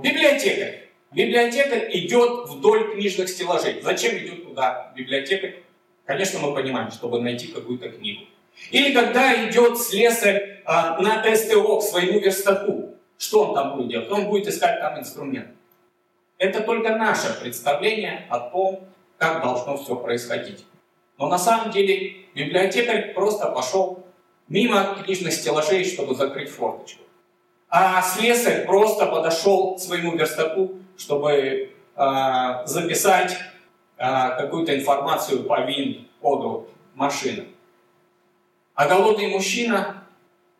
библиотекарь. 0.02 0.88
Библиотекарь 1.12 1.88
идет 1.96 2.48
вдоль 2.48 2.92
книжных 2.92 3.28
стеллажей. 3.28 3.80
Зачем 3.82 4.18
идет 4.18 4.44
туда 4.44 4.92
библиотекарь? 4.96 5.62
Конечно, 6.04 6.40
мы 6.40 6.54
понимаем, 6.54 6.90
чтобы 6.90 7.20
найти 7.20 7.48
какую-то 7.48 7.88
книгу. 7.90 8.22
Или 8.70 8.92
когда 8.92 9.48
идет 9.48 9.78
слесарь 9.78 10.62
а, 10.64 11.00
на 11.00 11.22
СТО 11.36 11.78
к 11.78 11.82
своему 11.82 12.18
верстаку, 12.18 12.94
что 13.16 13.46
он 13.46 13.54
там 13.54 13.76
будет 13.76 13.88
делать? 13.90 14.10
Он 14.10 14.26
будет 14.26 14.48
искать 14.48 14.80
там 14.80 14.98
инструмент. 14.98 15.48
Это 16.38 16.60
только 16.62 16.96
наше 16.96 17.38
представление 17.40 18.26
о 18.30 18.38
том, 18.38 18.88
как 19.18 19.42
должно 19.42 19.76
все 19.76 19.96
происходить. 19.96 20.64
Но 21.18 21.28
на 21.28 21.38
самом 21.38 21.72
деле 21.72 22.16
библиотекарь 22.34 23.12
просто 23.12 23.48
пошел 23.48 24.06
мимо 24.46 24.96
книжных 25.02 25.32
стеллажей, 25.32 25.84
чтобы 25.84 26.14
закрыть 26.14 26.48
форточку. 26.48 27.02
А 27.68 28.00
слесарь 28.00 28.64
просто 28.64 29.06
подошел 29.06 29.74
к 29.74 29.80
своему 29.80 30.16
верстаку, 30.16 30.76
чтобы 30.96 31.32
э, 31.32 31.70
записать 32.64 33.36
э, 33.96 34.06
какую-то 34.38 34.74
информацию 34.76 35.42
по 35.42 35.60
ВИН-коду 35.60 36.68
машины. 36.94 37.48
А 38.74 38.88
голодный 38.88 39.28
мужчина 39.28 40.04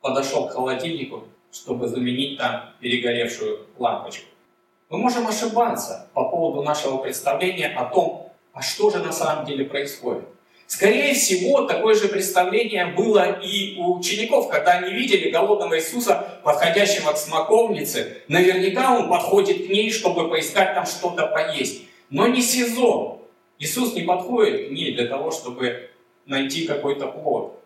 подошел 0.01 0.49
к 0.49 0.53
холодильнику, 0.53 1.25
чтобы 1.53 1.87
заменить 1.87 2.37
там 2.37 2.75
перегоревшую 2.81 3.67
лампочку. 3.79 4.27
Мы 4.91 4.97
можем 4.97 5.27
ошибаться 5.27 6.09
по 6.15 6.25
поводу 6.31 6.63
нашего 6.63 6.97
представления 6.97 7.69
о 7.69 7.85
том, 7.85 8.33
а 8.55 8.63
что 8.63 8.89
же 8.89 8.99
на 8.99 9.13
самом 9.13 9.45
деле 9.45 9.67
происходит. 9.67 10.25
Скорее 10.67 11.13
всего, 11.13 11.67
такое 11.67 11.95
же 11.95 12.09
представление 12.09 12.87
было 12.87 13.39
и 13.41 13.77
у 13.79 13.99
учеников, 13.99 14.49
когда 14.49 14.79
они 14.79 14.93
видели 14.93 15.31
голодного 15.31 15.79
Иисуса, 15.79 16.41
подходящего 16.43 17.13
к 17.13 17.19
смоковнице. 17.19 18.23
Наверняка 18.29 18.97
он 18.99 19.11
подходит 19.11 19.67
к 19.67 19.69
ней, 19.69 19.91
чтобы 19.91 20.31
поискать 20.31 20.75
там 20.75 20.87
что-то 20.87 21.27
поесть. 21.27 21.83
Но 22.09 22.27
не 22.27 22.41
сезон. 22.41 23.21
Иисус 23.59 23.95
не 23.95 24.03
подходит 24.03 24.69
к 24.69 24.71
ней 24.71 24.95
для 24.95 25.07
того, 25.07 25.31
чтобы 25.31 25.91
найти 26.25 26.67
какой-то 26.67 27.09
плод. 27.09 27.58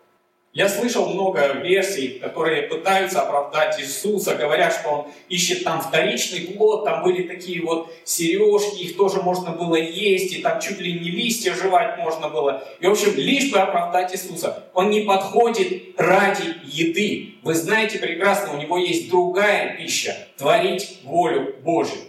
Я 0.55 0.69
слышал 0.69 1.09
много 1.09 1.47
версий, 1.63 2.19
которые 2.19 2.65
пытаются 2.65 3.23
оправдать 3.23 3.81
Иисуса, 3.81 4.35
говорят, 4.35 4.75
что 4.75 4.89
он 4.91 5.07
ищет 5.31 5.65
там 5.65 5.81
вторичный 5.81 6.41
плод, 6.41 6.85
там 6.85 7.03
были 7.03 7.27
такие 7.27 7.63
вот 7.63 7.91
сережки, 8.05 8.83
их 8.83 8.99
тоже 8.99 9.23
можно 9.23 9.53
было 9.53 9.77
есть, 9.77 10.35
и 10.35 10.43
там 10.43 10.61
чуть 10.61 10.79
ли 10.79 10.93
не 10.93 11.11
листья 11.11 11.55
жевать 11.55 11.97
можно 11.97 12.29
было. 12.29 12.63
И, 12.81 12.87
в 12.87 12.91
общем, 12.91 13.15
лишь 13.17 13.51
бы 13.51 13.61
оправдать 13.61 14.15
Иисуса. 14.15 14.69
Он 14.75 14.91
не 14.91 15.01
подходит 15.01 15.99
ради 15.99 16.55
еды. 16.65 17.37
Вы 17.43 17.55
знаете 17.55 17.99
прекрасно, 17.99 18.53
у 18.53 18.61
него 18.61 18.77
есть 18.77 19.09
другая 19.09 19.75
пища– 19.79 20.15
творить 20.37 20.99
волю 21.03 21.55
Божью. 21.63 22.03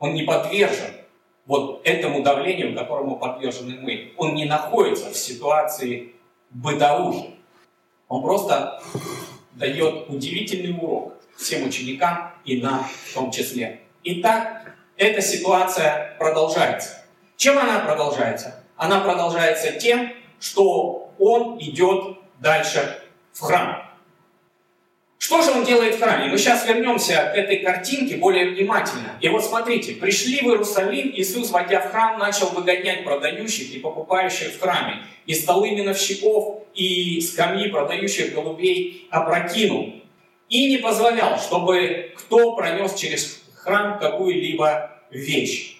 Он 0.00 0.14
не 0.14 0.24
подвержен 0.24 0.90
вот 1.46 1.80
этому 1.84 2.24
давлению, 2.24 2.74
которому 2.74 3.20
подвержены 3.20 3.78
мы. 3.80 4.14
Он 4.16 4.34
не 4.34 4.46
находится 4.46 5.10
в 5.10 5.16
ситуации 5.16 6.12
бытовухи. 6.50 7.34
Он 8.08 8.22
просто 8.22 8.82
дает 9.52 10.08
удивительный 10.08 10.76
урок 10.76 11.14
всем 11.36 11.66
ученикам 11.66 12.32
и 12.44 12.60
нам 12.60 12.86
в 13.06 13.14
том 13.14 13.30
числе. 13.30 13.80
Итак, 14.04 14.74
эта 14.96 15.20
ситуация 15.20 16.16
продолжается. 16.18 17.04
Чем 17.36 17.58
она 17.58 17.80
продолжается? 17.80 18.62
Она 18.76 19.00
продолжается 19.00 19.72
тем, 19.72 20.12
что 20.40 21.12
он 21.18 21.58
идет 21.58 22.18
дальше 22.40 23.00
в 23.32 23.40
храм. 23.40 23.84
Что 25.18 25.40
же 25.40 25.52
он 25.52 25.64
делает 25.64 25.94
в 25.94 26.00
храме? 26.00 26.30
Мы 26.30 26.36
сейчас 26.36 26.68
вернемся 26.68 27.30
к 27.32 27.38
этой 27.38 27.60
картинке 27.60 28.18
более 28.18 28.50
внимательно. 28.50 29.16
И 29.22 29.28
вот 29.30 29.42
смотрите, 29.42 29.94
пришли 29.94 30.40
в 30.42 30.50
Иерусалим, 30.50 31.12
Иисус, 31.14 31.50
войдя 31.50 31.80
в 31.80 31.90
храм, 31.90 32.18
начал 32.18 32.48
выгонять 32.48 33.04
продающих 33.04 33.74
и 33.74 33.78
покупающих 33.78 34.48
в 34.48 34.60
храме. 34.60 35.02
И 35.24 35.32
столы 35.32 35.70
миновщиков, 35.70 36.63
и 36.74 37.20
скамьи 37.20 37.68
продающих 37.68 38.34
голубей 38.34 39.06
опрокинул. 39.10 39.94
И 40.48 40.68
не 40.68 40.78
позволял, 40.78 41.38
чтобы 41.38 42.12
кто 42.16 42.54
пронес 42.54 42.94
через 42.94 43.42
храм 43.54 43.98
какую-либо 43.98 45.02
вещь. 45.10 45.76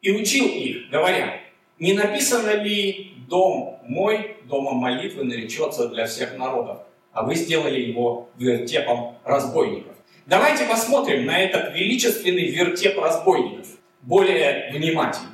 И 0.00 0.10
учил 0.10 0.46
их, 0.46 0.90
говоря, 0.90 1.40
не 1.78 1.92
написано 1.92 2.62
ли 2.62 3.12
«Дом 3.28 3.80
мой, 3.86 4.36
домом 4.44 4.76
молитвы 4.76 5.24
наречется 5.24 5.88
для 5.88 6.06
всех 6.06 6.36
народов», 6.36 6.78
а 7.12 7.22
вы 7.22 7.34
сделали 7.34 7.80
его 7.80 8.28
вертепом 8.36 9.16
разбойников. 9.24 9.94
Давайте 10.26 10.64
посмотрим 10.66 11.26
на 11.26 11.38
этот 11.38 11.74
величественный 11.74 12.48
вертеп 12.50 12.98
разбойников 12.98 13.68
более 14.02 14.70
внимательно. 14.72 15.33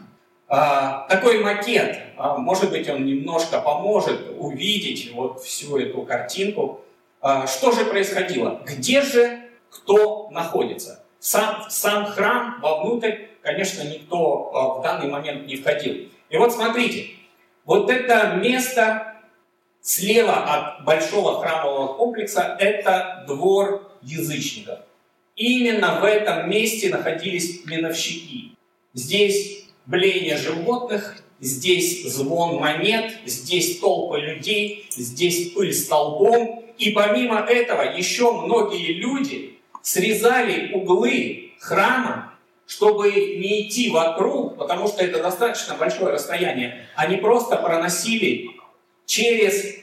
А, 0.52 1.06
такой 1.08 1.38
макет, 1.38 1.96
а, 2.16 2.36
может 2.36 2.70
быть, 2.70 2.88
он 2.88 3.06
немножко 3.06 3.60
поможет 3.60 4.34
увидеть 4.36 5.12
вот 5.14 5.40
всю 5.40 5.78
эту 5.78 6.02
картинку. 6.02 6.80
А, 7.20 7.46
что 7.46 7.70
же 7.70 7.84
происходило? 7.84 8.60
Где 8.66 9.00
же 9.02 9.42
кто 9.70 10.28
находится? 10.30 11.04
Сам, 11.20 11.66
сам 11.70 12.06
храм 12.06 12.60
вовнутрь, 12.60 13.12
конечно, 13.42 13.84
никто 13.84 14.78
в 14.80 14.82
данный 14.82 15.08
момент 15.08 15.46
не 15.46 15.54
входил. 15.54 16.08
И 16.28 16.36
вот 16.36 16.52
смотрите, 16.52 17.10
вот 17.64 17.88
это 17.88 18.34
место 18.34 19.06
Слева 19.82 20.34
от 20.34 20.84
большого 20.84 21.40
храмового 21.40 21.94
комплекса 21.94 22.56
это 22.58 23.24
двор 23.26 23.90
язычников. 24.02 24.80
Именно 25.36 26.00
в 26.00 26.04
этом 26.04 26.50
месте 26.50 26.90
находились 26.90 27.64
миновщики. 27.64 28.56
Здесь 28.92 29.69
блеяние 29.86 30.36
животных, 30.36 31.22
здесь 31.40 32.04
звон 32.04 32.56
монет, 32.56 33.12
здесь 33.26 33.78
толпы 33.80 34.18
людей, 34.18 34.86
здесь 34.90 35.52
пыль 35.52 35.72
столбом. 35.72 36.64
И 36.78 36.90
помимо 36.90 37.40
этого 37.40 37.82
еще 37.82 38.32
многие 38.32 38.92
люди 38.92 39.58
срезали 39.82 40.72
углы 40.72 41.52
храма, 41.58 42.34
чтобы 42.66 43.10
не 43.10 43.62
идти 43.68 43.90
вокруг, 43.90 44.56
потому 44.56 44.86
что 44.86 45.04
это 45.04 45.22
достаточно 45.22 45.74
большое 45.74 46.12
расстояние. 46.12 46.86
Они 46.94 47.16
просто 47.16 47.56
проносили 47.56 48.50
через 49.06 49.64
э, 49.64 49.80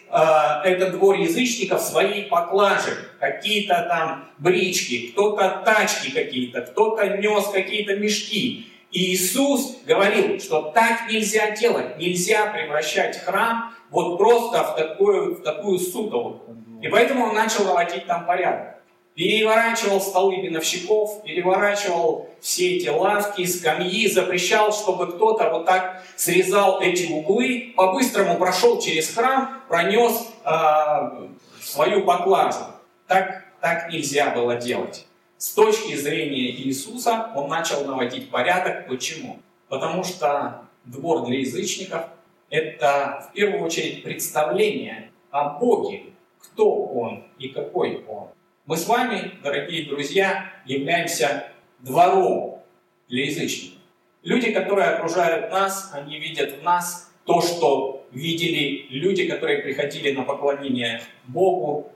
этот 0.64 0.94
двор 0.94 1.18
язычников 1.18 1.82
свои 1.82 2.24
поклажи, 2.24 2.96
какие-то 3.20 3.86
там 3.90 4.30
брички, 4.38 5.08
кто-то 5.08 5.64
тачки 5.66 6.12
какие-то, 6.12 6.62
кто-то 6.62 7.18
нес 7.18 7.48
какие-то 7.50 7.98
мешки. 7.98 8.68
И 8.92 9.14
Иисус 9.14 9.78
говорил, 9.86 10.40
что 10.40 10.72
так 10.74 11.10
нельзя 11.12 11.52
делать, 11.52 11.98
нельзя 11.98 12.48
превращать 12.48 13.18
храм 13.18 13.74
вот 13.90 14.18
просто 14.18 14.64
в 14.64 14.76
такую, 14.76 15.36
в 15.36 15.44
такую 15.44 15.80
сутолу. 15.80 16.42
И 16.82 16.88
поэтому 16.88 17.26
он 17.26 17.36
начал 17.36 17.66
наводить 17.66 18.06
там 18.06 18.26
порядок 18.26 18.78
переворачивал 19.18 20.00
столы 20.00 20.44
биновщиков, 20.44 21.24
переворачивал 21.24 22.30
все 22.40 22.78
эти 22.78 22.88
лавки, 22.88 23.44
скамьи, 23.46 24.08
запрещал, 24.08 24.72
чтобы 24.72 25.12
кто-то 25.12 25.50
вот 25.50 25.66
так 25.66 26.04
срезал 26.16 26.80
эти 26.82 27.12
углы, 27.12 27.74
по-быстрому 27.76 28.38
прошел 28.38 28.80
через 28.80 29.12
храм, 29.12 29.64
пронес 29.68 30.30
э, 30.46 31.28
свою 31.64 32.06
поклажу. 32.06 32.60
Так, 33.08 33.46
так 33.60 33.92
нельзя 33.92 34.30
было 34.30 34.56
делать. 34.56 35.07
С 35.38 35.54
точки 35.54 35.96
зрения 35.96 36.50
Иисуса 36.50 37.32
он 37.36 37.48
начал 37.48 37.86
наводить 37.86 38.32
порядок. 38.32 38.88
Почему? 38.88 39.40
Потому 39.70 40.04
что 40.04 40.64
двор 40.86 41.28
для 41.28 41.40
язычников– 41.40 42.08
это 42.50 43.30
в 43.30 43.34
первую 43.34 43.64
очередь 43.64 44.02
представление 44.02 45.12
о 45.30 45.60
Боге, 45.60 46.06
кто 46.40 46.86
Он 46.86 47.24
и 47.38 47.50
какой 47.50 48.04
Он. 48.08 48.30
Мы 48.66 48.78
с 48.78 48.88
вами, 48.88 49.34
дорогие 49.44 49.88
друзья, 49.88 50.52
являемся 50.66 51.52
двором 51.80 52.64
для 53.08 53.26
язычников. 53.26 53.78
Люди, 54.24 54.52
которые 54.52 54.88
окружают 54.88 55.52
нас, 55.52 55.92
они 55.94 56.18
видят 56.18 56.60
в 56.60 56.64
нас 56.64 57.12
то, 57.26 57.42
что 57.42 58.08
видели 58.12 58.88
люди, 58.90 59.28
которые 59.28 59.60
приходили 59.60 60.14
на 60.14 60.24
поклонение 60.24 61.04
Богу 61.28 61.92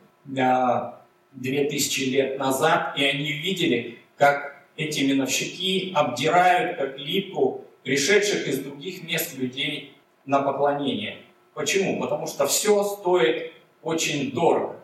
две 1.31 1.65
тысячи 1.65 2.01
лет 2.01 2.37
назад, 2.37 2.97
и 2.97 3.03
они 3.03 3.31
видели, 3.31 3.99
как 4.17 4.65
эти 4.77 5.01
миновщики 5.01 5.91
обдирают, 5.95 6.77
как 6.77 6.97
липку, 6.97 7.65
пришедших 7.83 8.47
из 8.47 8.59
других 8.59 9.03
мест 9.03 9.37
людей 9.37 9.93
на 10.25 10.41
поклонение. 10.41 11.17
Почему? 11.53 11.99
Потому 11.99 12.27
что 12.27 12.47
все 12.47 12.83
стоит 12.83 13.53
очень 13.81 14.31
дорого 14.31 14.81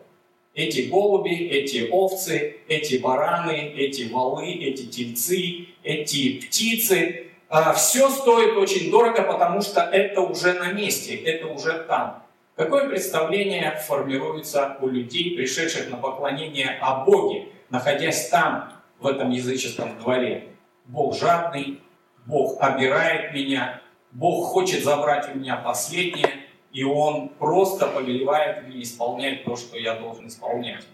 эти 0.58 0.88
голуби, 0.88 1.34
эти 1.34 1.88
овцы, 1.88 2.56
эти 2.66 2.96
бараны, 2.96 3.72
эти 3.76 4.10
валы, 4.10 4.50
эти 4.50 4.86
тельцы, 4.86 5.68
эти 5.84 6.40
птицы. 6.40 7.28
А, 7.48 7.72
Все 7.74 8.10
стоит 8.10 8.56
очень 8.56 8.90
дорого, 8.90 9.22
потому 9.22 9.62
что 9.62 9.80
это 9.80 10.20
уже 10.20 10.54
на 10.54 10.72
месте, 10.72 11.14
это 11.14 11.46
уже 11.46 11.84
там. 11.88 12.24
Какое 12.58 12.88
представление 12.88 13.80
формируется 13.86 14.78
у 14.80 14.88
людей, 14.88 15.36
пришедших 15.36 15.90
на 15.90 15.96
поклонение 15.96 16.76
о 16.80 17.04
Боге, 17.04 17.50
находясь 17.70 18.30
там, 18.30 18.72
в 18.98 19.06
этом 19.06 19.30
языческом 19.30 19.96
дворе? 19.96 20.48
Бог 20.86 21.16
жадный, 21.16 21.80
Бог 22.26 22.60
обирает 22.60 23.32
меня, 23.32 23.80
Бог 24.10 24.48
хочет 24.48 24.82
забрать 24.82 25.32
у 25.32 25.38
меня 25.38 25.54
последнее, 25.54 26.32
и 26.72 26.82
он 26.82 27.28
просто 27.28 27.86
повелевает 27.86 28.66
мне 28.66 28.82
исполнять 28.82 29.44
то, 29.44 29.54
что 29.54 29.78
я 29.78 29.94
должен 29.94 30.26
исполнять. 30.26 30.84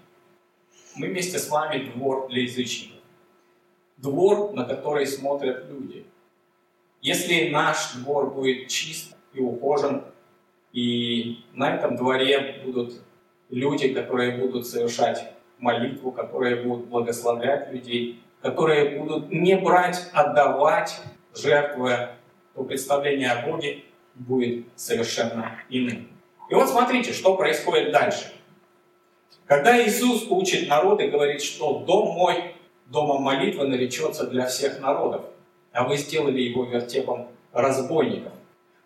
Мы 0.97 1.09
вместе 1.09 1.39
с 1.39 1.49
вами 1.49 1.91
двор 1.95 2.29
для 2.29 2.43
язычников. 2.43 3.01
Двор, 3.97 4.53
на 4.53 4.67
который 4.67 5.07
смотрят 5.07 5.67
люди. 5.71 6.05
Если 7.01 7.49
наш 7.49 7.95
двор 7.95 8.31
будет 8.31 8.69
чист 8.69 9.17
и 9.33 9.41
ухожен, 9.41 10.05
и 10.75 11.45
на 11.53 11.77
этом 11.77 11.95
дворе 11.95 12.61
будут 12.65 13.01
люди, 13.49 13.95
которые 13.95 14.39
будут 14.39 14.67
совершать 14.67 15.33
молитву, 15.59 16.11
которые 16.11 16.57
будут 16.57 16.89
благословлять 16.89 17.73
людей, 17.73 18.21
которые 18.43 18.99
будут 18.99 19.31
не 19.31 19.57
брать, 19.57 20.11
отдавать, 20.13 21.01
жертвуя, 21.33 22.17
то 22.55 22.65
представление 22.65 23.31
о 23.31 23.47
Боге 23.47 23.85
будет 24.17 24.67
совершенно 24.75 25.61
иным. 25.71 26.09
И 26.51 26.55
вот 26.55 26.69
смотрите, 26.69 27.13
что 27.13 27.37
происходит 27.37 27.93
дальше. 27.93 28.33
Когда 29.47 29.81
Иисус 29.81 30.27
учит 30.29 30.69
народ 30.69 31.01
и 31.01 31.07
говорит, 31.07 31.41
что 31.41 31.85
«Дом 31.87 32.15
мой, 32.15 32.55
домом 32.87 33.23
молитвы 33.23 33.69
наречется 33.69 34.27
для 34.27 34.47
всех 34.47 34.81
народов, 34.81 35.25
а 35.73 35.87
вы 35.87 35.97
сделали 35.97 36.41
его 36.41 36.65
вертепом 36.65 37.29
разбойников». 37.53 38.33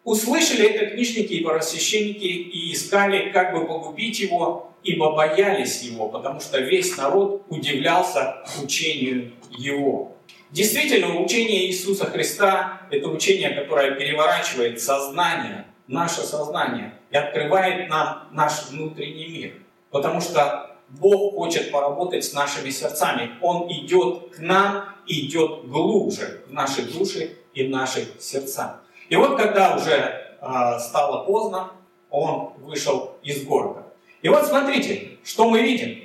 Услышали 0.08 0.66
это 0.70 0.86
книжники 0.86 1.34
и 1.34 1.44
первосвященники 1.44 2.24
и 2.24 2.72
искали, 2.72 3.30
как 3.30 3.52
бы 3.52 3.66
погубить 3.66 4.20
его, 4.20 4.72
ибо 4.82 5.12
боялись 5.14 5.82
его, 5.82 6.08
потому 6.08 6.40
что 6.40 6.58
весь 6.60 6.96
народ 6.96 7.44
удивлялся 7.50 8.42
учению 8.62 9.32
его. 9.50 10.16
Действительно, 10.50 11.20
учение 11.20 11.66
Иисуса 11.66 12.06
Христа– 12.06 12.80
это 12.90 13.06
учение, 13.10 13.50
которое 13.50 13.96
переворачивает 13.96 14.80
сознание, 14.80 15.66
наше 15.88 16.22
сознание, 16.22 16.94
и 17.10 17.16
открывает 17.18 17.90
нам 17.90 18.28
наш 18.32 18.70
внутренний 18.70 19.28
мир. 19.28 19.52
Потому 19.90 20.22
что 20.22 20.74
Бог 20.88 21.34
хочет 21.34 21.70
поработать 21.70 22.24
с 22.24 22.32
нашими 22.32 22.70
сердцами. 22.70 23.32
Он 23.42 23.70
идет 23.70 24.30
к 24.34 24.38
нам, 24.38 24.86
идет 25.06 25.68
глубже 25.68 26.44
в 26.48 26.52
наши 26.54 26.80
души 26.80 27.36
и 27.52 27.66
в 27.66 27.68
наши 27.68 28.08
сердца. 28.18 28.80
И 29.08 29.16
вот 29.16 29.36
когда 29.36 29.76
уже 29.76 29.92
э, 30.40 30.78
стало 30.80 31.24
поздно, 31.24 31.72
он 32.10 32.52
вышел 32.58 33.16
из 33.22 33.44
города. 33.44 33.84
И 34.22 34.28
вот 34.28 34.46
смотрите, 34.46 35.18
что 35.24 35.48
мы 35.48 35.62
видим. 35.62 36.04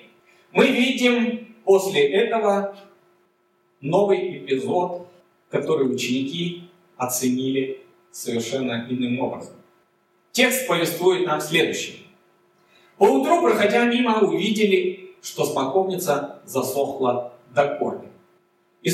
Мы 0.52 0.68
видим 0.68 1.56
после 1.64 2.08
этого 2.12 2.76
новый 3.82 4.38
эпизод, 4.38 5.08
который 5.50 5.94
ученики 5.94 6.70
оценили 6.98 7.82
совершенно 8.12 8.86
иным 8.90 9.20
образом. 9.20 9.56
Текст 10.32 10.68
повествует 10.68 11.28
нам 11.28 11.42
следующее. 11.42 11.98
Поутру, 12.98 13.42
проходя 13.42 13.86
мимо, 13.86 14.20
увидели, 14.20 15.16
что 15.22 15.46
смоковница 15.46 16.42
засохла 16.46 17.34
до 17.54 17.76
корня. 17.76 18.10
И 18.82 18.90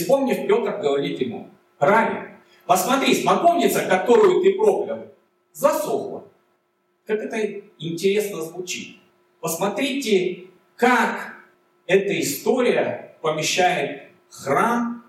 Петр 0.48 0.80
говорит 0.82 1.20
ему, 1.20 1.50
«Рави, 1.80 2.29
посмотри, 2.70 3.16
смоковница, 3.16 3.88
которую 3.88 4.44
ты 4.44 4.54
проклял, 4.54 5.08
засохла». 5.54 6.24
Как 7.08 7.20
это 7.20 7.64
интересно 7.80 8.44
звучит. 8.44 8.98
Посмотрите, 9.42 10.50
как 10.76 11.34
эта 11.88 12.22
история 12.22 13.18
помещает 13.24 14.12
храм 14.30 15.04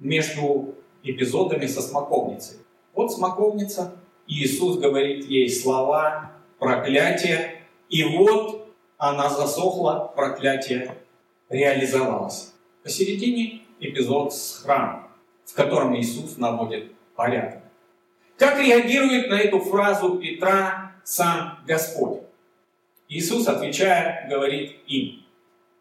между 0.00 0.74
эпизодами 1.04 1.66
со 1.66 1.82
смоковницей. 1.82 2.58
Вот 2.94 3.12
смоковница, 3.12 3.94
Иисус 4.26 4.78
говорит 4.78 5.24
ей 5.26 5.48
слова 5.48 6.32
проклятия, 6.58 7.62
и 7.88 8.02
вот 8.02 8.74
она 8.96 9.30
засохла, 9.30 10.12
проклятие 10.16 10.96
реализовалось. 11.48 12.54
Посередине 12.82 13.62
эпизод 13.78 14.34
с 14.34 14.62
храмом, 14.64 15.07
в 15.48 15.54
котором 15.54 15.96
Иисус 15.96 16.36
наводит 16.36 16.92
порядок. 17.16 17.62
Как 18.36 18.60
реагирует 18.60 19.30
на 19.30 19.34
эту 19.34 19.60
фразу 19.60 20.18
Петра 20.18 20.92
сам 21.04 21.58
Господь? 21.66 22.20
Иисус, 23.08 23.48
отвечая, 23.48 24.28
говорит 24.28 24.76
им, 24.86 25.24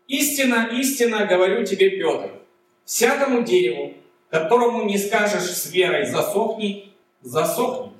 «Истина, 0.07 0.69
истина, 0.71 1.25
говорю 1.25 1.65
тебе, 1.65 1.89
Петр, 1.89 2.31
всякому 2.85 3.43
дереву, 3.43 3.93
которому 4.29 4.85
не 4.85 4.97
скажешь 4.97 5.51
с 5.51 5.69
верой 5.69 6.05
«засохни», 6.05 6.93
засохнет. 7.21 7.91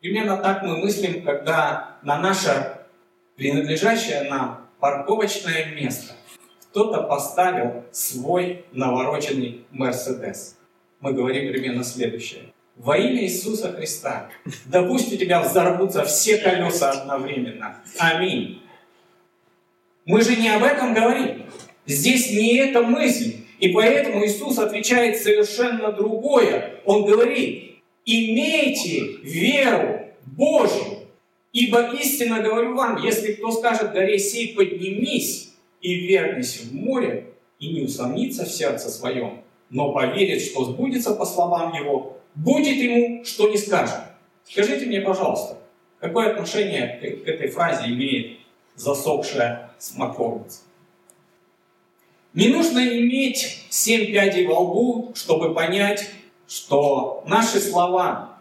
Примерно 0.00 0.36
так 0.36 0.62
мы 0.62 0.76
мыслим, 0.76 1.24
когда 1.24 1.96
на 2.02 2.18
наше 2.18 2.84
принадлежащее 3.36 4.24
нам 4.24 4.68
парковочное 4.78 5.74
место 5.74 6.12
кто-то 6.70 7.02
поставил 7.02 7.84
свой 7.90 8.64
навороченный 8.72 9.64
Мерседес. 9.70 10.58
Мы 11.00 11.12
говорим 11.12 11.52
примерно 11.52 11.84
следующее. 11.84 12.52
Во 12.76 12.96
имя 12.96 13.24
Иисуса 13.24 13.72
Христа, 13.72 14.30
да 14.66 14.84
пусть 14.84 15.12
у 15.12 15.16
тебя 15.16 15.40
взорвутся 15.40 16.04
все 16.04 16.38
колеса 16.38 16.92
одновременно. 16.92 17.82
Аминь. 17.98 18.62
Мы 20.04 20.22
же 20.22 20.36
не 20.36 20.48
об 20.48 20.62
этом 20.62 20.94
говорим. 20.94 21.42
Здесь 21.86 22.30
не 22.30 22.56
эта 22.58 22.82
мысль. 22.82 23.38
И 23.58 23.68
поэтому 23.72 24.24
Иисус 24.24 24.58
отвечает 24.58 25.16
совершенно 25.18 25.90
другое. 25.90 26.80
Он 26.84 27.04
говорит, 27.04 27.80
имейте 28.04 29.16
веру 29.22 30.12
Божью. 30.24 31.08
Ибо 31.52 31.92
истинно 31.94 32.40
говорю 32.40 32.76
вам, 32.76 33.02
если 33.02 33.32
кто 33.32 33.50
скажет 33.50 33.92
горе 33.92 34.18
сей, 34.18 34.54
поднимись 34.54 35.47
и 35.80 35.94
вернись 36.06 36.60
в 36.62 36.74
море, 36.74 37.32
и 37.58 37.72
не 37.72 37.82
усомнится 37.82 38.44
в 38.44 38.50
сердце 38.50 38.88
своем, 38.88 39.42
но 39.70 39.92
поверит, 39.92 40.42
что 40.42 40.64
сбудется 40.64 41.14
по 41.14 41.24
словам 41.24 41.72
его, 41.74 42.16
будет 42.34 42.76
ему, 42.76 43.24
что 43.24 43.48
не 43.48 43.56
скажет. 43.56 43.98
Скажите 44.44 44.86
мне, 44.86 45.00
пожалуйста, 45.00 45.58
какое 46.00 46.30
отношение 46.30 46.98
к 47.00 47.28
этой 47.28 47.48
фразе 47.48 47.88
имеет 47.88 48.38
засохшая 48.76 49.70
смоковница? 49.78 50.60
Не 52.34 52.48
нужно 52.48 52.78
иметь 52.78 53.64
семь 53.68 54.12
пядей 54.12 54.46
во 54.46 54.60
лбу, 54.60 55.12
чтобы 55.14 55.54
понять, 55.54 56.08
что 56.46 57.24
наши 57.26 57.58
слова, 57.60 58.38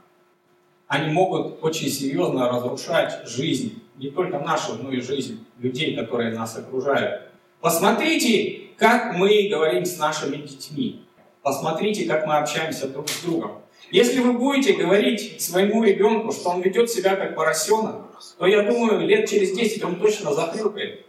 они 0.87 1.11
могут 1.11 1.63
очень 1.63 1.89
серьезно 1.89 2.47
разрушать 2.49 3.27
жизнь, 3.27 3.81
не 3.97 4.11
только 4.11 4.39
нашу, 4.39 4.75
но 4.75 4.91
и 4.91 5.01
жизнь 5.01 5.45
людей, 5.59 5.95
которые 5.95 6.33
нас 6.33 6.55
окружают. 6.55 7.26
Посмотрите, 7.61 8.69
как 8.77 9.15
мы 9.15 9.47
говорим 9.49 9.85
с 9.85 9.97
нашими 9.97 10.37
детьми. 10.37 11.03
Посмотрите, 11.41 12.05
как 12.05 12.27
мы 12.27 12.37
общаемся 12.37 12.87
друг 12.87 13.09
с 13.09 13.21
другом. 13.21 13.61
Если 13.91 14.19
вы 14.19 14.33
будете 14.33 14.73
говорить 14.73 15.41
своему 15.41 15.83
ребенку, 15.83 16.31
что 16.31 16.49
он 16.49 16.61
ведет 16.61 16.89
себя 16.89 17.15
как 17.15 17.35
поросенок, 17.35 18.21
то 18.37 18.45
я 18.45 18.63
думаю, 18.63 19.07
лет 19.07 19.29
через 19.29 19.53
10 19.53 19.83
он 19.83 19.95
точно 19.95 20.33
захрюкает. 20.33 21.05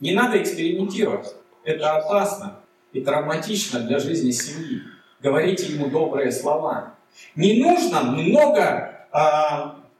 Не 0.00 0.12
надо 0.12 0.40
экспериментировать. 0.42 1.34
Это 1.64 1.96
опасно 1.96 2.60
и 2.92 3.00
травматично 3.00 3.80
для 3.80 3.98
жизни 3.98 4.30
семьи. 4.30 4.82
Говорите 5.20 5.72
ему 5.72 5.88
добрые 5.88 6.30
слова. 6.30 6.94
Не 7.34 7.62
нужно 7.62 8.02
много 8.02 9.06
э, 9.12 9.18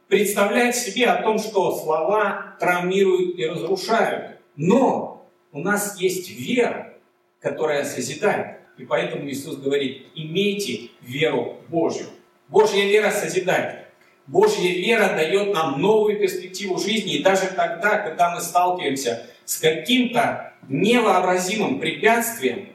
представлять 0.09 0.77
себе 0.77 1.07
о 1.07 1.23
том, 1.23 1.39
что 1.39 1.75
слова 1.77 2.57
травмируют 2.61 3.39
и 3.39 3.47
разрушают. 3.47 4.39
Но 4.57 5.14
у 5.55 5.61
нас 5.61 5.99
есть 6.01 6.29
вера, 6.29 6.95
которая 7.41 7.85
созидает. 7.85 8.59
И 8.77 8.85
поэтому 8.85 9.31
Иисус 9.31 9.57
говорит, 9.57 10.09
имейте 10.17 10.91
веру 11.01 11.61
Божью. 11.69 12.09
Божья 12.49 12.85
вера 12.85 13.11
созидает. 13.13 13.87
Божья 14.27 14.69
вера 14.69 15.15
дает 15.15 15.55
нам 15.55 15.81
новую 15.81 16.19
перспективу 16.19 16.77
жизни. 16.79 17.15
И 17.15 17.23
даже 17.23 17.47
тогда, 17.47 17.99
когда 17.99 18.35
мы 18.35 18.41
сталкиваемся 18.41 19.27
с 19.45 19.59
каким-то 19.59 20.55
невообразимым 20.69 21.79
препятствием, 21.79 22.71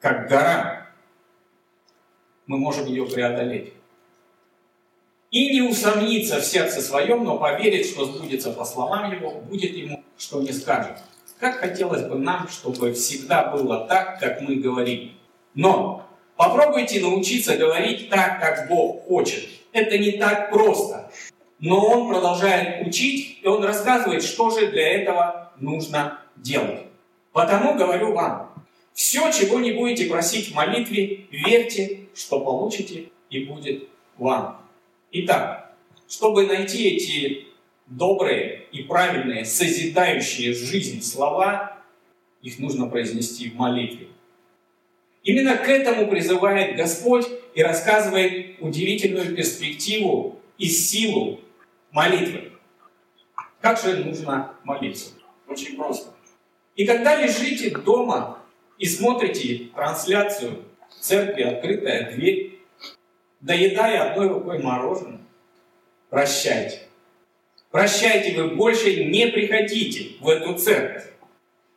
как 0.00 0.26
гора, 0.28 0.86
мы 2.46 2.56
можем 2.56 2.86
ее 2.86 3.04
преодолеть. 3.04 3.74
И 5.30 5.52
не 5.52 5.60
усомниться 5.60 6.40
в 6.40 6.44
сердце 6.44 6.80
своем, 6.80 7.24
но 7.24 7.38
поверить, 7.38 7.90
что 7.90 8.06
сбудется 8.06 8.52
по 8.52 8.64
словам 8.64 9.12
его, 9.12 9.32
будет 9.42 9.72
ему, 9.74 10.02
что 10.16 10.40
не 10.40 10.52
скажет. 10.52 10.96
Как 11.40 11.56
хотелось 11.58 12.02
бы 12.02 12.16
нам, 12.16 12.46
чтобы 12.48 12.92
всегда 12.92 13.50
было 13.50 13.86
так, 13.86 14.20
как 14.20 14.42
мы 14.42 14.56
говорим. 14.56 15.12
Но 15.54 16.06
попробуйте 16.36 17.00
научиться 17.00 17.56
говорить 17.56 18.10
так, 18.10 18.40
как 18.40 18.68
Бог 18.68 19.06
хочет. 19.06 19.48
Это 19.72 19.96
не 19.96 20.12
так 20.12 20.50
просто. 20.50 21.10
Но 21.58 21.80
Он 21.80 22.08
продолжает 22.08 22.86
учить, 22.86 23.38
и 23.42 23.46
Он 23.46 23.64
рассказывает, 23.64 24.22
что 24.22 24.50
же 24.50 24.66
для 24.66 24.86
этого 25.00 25.52
нужно 25.58 26.18
делать. 26.36 26.82
Потому 27.32 27.74
говорю 27.74 28.12
вам, 28.12 28.52
все, 28.92 29.30
чего 29.32 29.60
не 29.60 29.72
будете 29.72 30.10
просить 30.10 30.50
в 30.50 30.54
молитве, 30.54 31.26
верьте, 31.30 32.08
что 32.14 32.40
получите 32.40 33.10
и 33.30 33.44
будет 33.44 33.88
вам. 34.18 34.60
Итак, 35.12 35.74
чтобы 36.06 36.46
найти 36.46 36.88
эти 36.88 37.49
добрые 37.90 38.66
и 38.72 38.84
правильные, 38.84 39.44
созидающие 39.44 40.54
жизнь 40.54 41.02
слова, 41.02 41.76
их 42.40 42.58
нужно 42.58 42.86
произнести 42.86 43.50
в 43.50 43.56
молитве. 43.56 44.06
Именно 45.22 45.56
к 45.56 45.68
этому 45.68 46.08
призывает 46.08 46.76
Господь 46.76 47.26
и 47.54 47.62
рассказывает 47.62 48.56
удивительную 48.60 49.36
перспективу 49.36 50.40
и 50.56 50.66
силу 50.66 51.40
молитвы. 51.90 52.52
Как 53.60 53.78
же 53.78 54.02
нужно 54.02 54.54
молиться? 54.64 55.10
Очень 55.46 55.76
просто. 55.76 56.14
И 56.76 56.86
когда 56.86 57.20
лежите 57.20 57.70
дома 57.70 58.38
и 58.78 58.86
смотрите 58.86 59.68
трансляцию 59.74 60.64
церкви 61.00 61.42
«Открытая 61.42 62.12
дверь», 62.12 62.60
доедая 63.40 64.10
одной 64.10 64.28
рукой 64.28 64.62
мороженое, 64.62 65.20
прощайте. 66.08 66.89
Прощайте, 67.70 68.40
вы 68.40 68.56
больше 68.56 69.04
не 69.04 69.28
приходите 69.28 70.16
в 70.20 70.28
эту 70.28 70.54
церковь. 70.54 71.04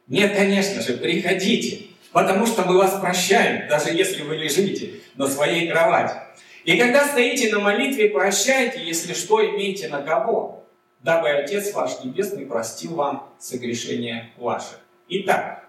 Нет, 0.08 0.36
конечно 0.36 0.82
же, 0.82 0.98
приходите, 0.98 1.86
потому 2.12 2.48
что 2.48 2.64
мы 2.64 2.78
вас 2.78 3.00
прощаем, 3.00 3.68
даже 3.68 3.92
если 3.92 4.24
вы 4.24 4.38
лежите 4.38 5.02
на 5.16 5.28
своей 5.28 5.70
кровати. 5.70 6.16
И 6.64 6.78
когда 6.78 7.08
стоите 7.08 7.52
на 7.52 7.60
молитве, 7.60 8.10
прощайте, 8.10 8.84
если 8.84 9.14
что, 9.14 9.46
имейте 9.46 9.88
на 9.88 10.02
кого, 10.02 10.66
дабы 11.02 11.30
Отец 11.30 11.74
ваш 11.74 12.04
Небесный 12.04 12.48
простил 12.48 12.96
вам 12.96 13.30
согрешения 13.38 14.32
ваши. 14.38 14.76
Итак, 15.10 15.68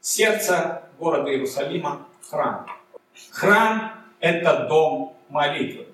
сердце 0.00 0.82
города 0.98 1.30
Иерусалима– 1.30 2.06
храм. 2.28 2.66
Храм– 3.30 3.92
это 4.20 4.66
дом 4.68 5.16
молитвы. 5.30 5.86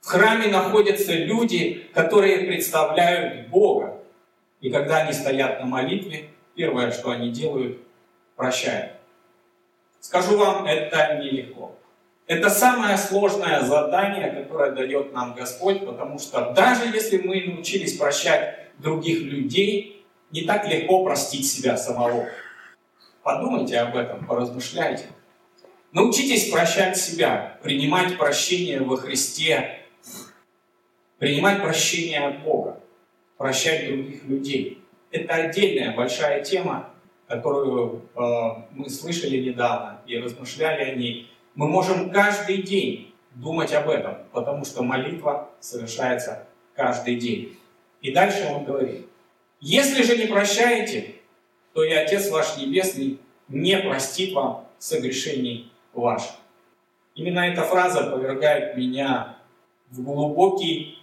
В 0.00 0.06
храме 0.06 0.48
находятся 0.48 1.12
люди, 1.12 1.88
которые 1.92 2.46
представляют 2.46 3.48
Бога. 3.48 4.00
И 4.60 4.70
когда 4.70 4.98
они 4.98 5.12
стоят 5.12 5.60
на 5.60 5.66
молитве, 5.66 6.30
первое, 6.54 6.90
что 6.90 7.10
они 7.10 7.30
делают, 7.30 7.78
прощают. 8.36 8.92
Скажу 10.00 10.36
вам, 10.36 10.64
это 10.66 11.18
нелегко. 11.22 11.74
Это 12.26 12.50
самое 12.50 12.98
сложное 12.98 13.62
задание, 13.62 14.30
которое 14.30 14.72
дает 14.72 15.12
нам 15.14 15.34
Господь, 15.34 15.84
потому 15.84 16.18
что 16.18 16.52
даже 16.52 16.84
если 16.94 17.18
мы 17.18 17.42
научились 17.46 17.96
прощать 17.96 18.68
других 18.78 19.22
людей, 19.22 20.04
не 20.30 20.42
так 20.42 20.68
легко 20.68 21.04
простить 21.04 21.50
себя 21.50 21.76
самого. 21.76 22.28
Подумайте 23.22 23.78
об 23.78 23.96
этом, 23.96 24.26
поразмышляйте. 24.26 25.06
Научитесь 25.92 26.50
прощать 26.50 26.98
себя, 26.98 27.58
принимать 27.62 28.18
прощение 28.18 28.80
во 28.80 28.96
Христе, 28.98 29.77
принимать 31.18 31.60
прощение 31.60 32.20
от 32.20 32.42
Бога, 32.42 32.80
прощать 33.36 33.86
других 33.86 34.24
людей. 34.24 34.82
Это 35.10 35.34
отдельная 35.34 35.94
большая 35.94 36.42
тема, 36.42 36.90
которую 37.26 38.02
э, 38.14 38.20
мы 38.70 38.88
слышали 38.88 39.38
недавно 39.38 40.00
и 40.06 40.18
размышляли 40.18 40.90
о 40.90 40.94
ней. 40.94 41.30
Мы 41.54 41.68
можем 41.68 42.10
каждый 42.10 42.62
день 42.62 43.14
думать 43.34 43.72
об 43.72 43.88
этом, 43.88 44.18
потому 44.32 44.64
что 44.64 44.82
молитва 44.82 45.50
совершается 45.60 46.46
каждый 46.74 47.16
день. 47.16 47.56
И 48.00 48.12
дальше 48.12 48.48
он 48.52 48.64
говорит, 48.64 49.06
если 49.60 50.02
же 50.02 50.16
не 50.16 50.26
прощаете, 50.26 51.16
то 51.72 51.82
и 51.82 51.92
Отец 51.92 52.30
ваш 52.30 52.56
Небесный 52.56 53.18
не 53.48 53.78
простит 53.78 54.32
вам 54.34 54.66
согрешений 54.78 55.72
ваших. 55.92 56.36
Именно 57.14 57.40
эта 57.40 57.62
фраза 57.62 58.10
повергает 58.10 58.76
меня 58.76 59.36
в 59.90 60.02
глубокий 60.02 60.97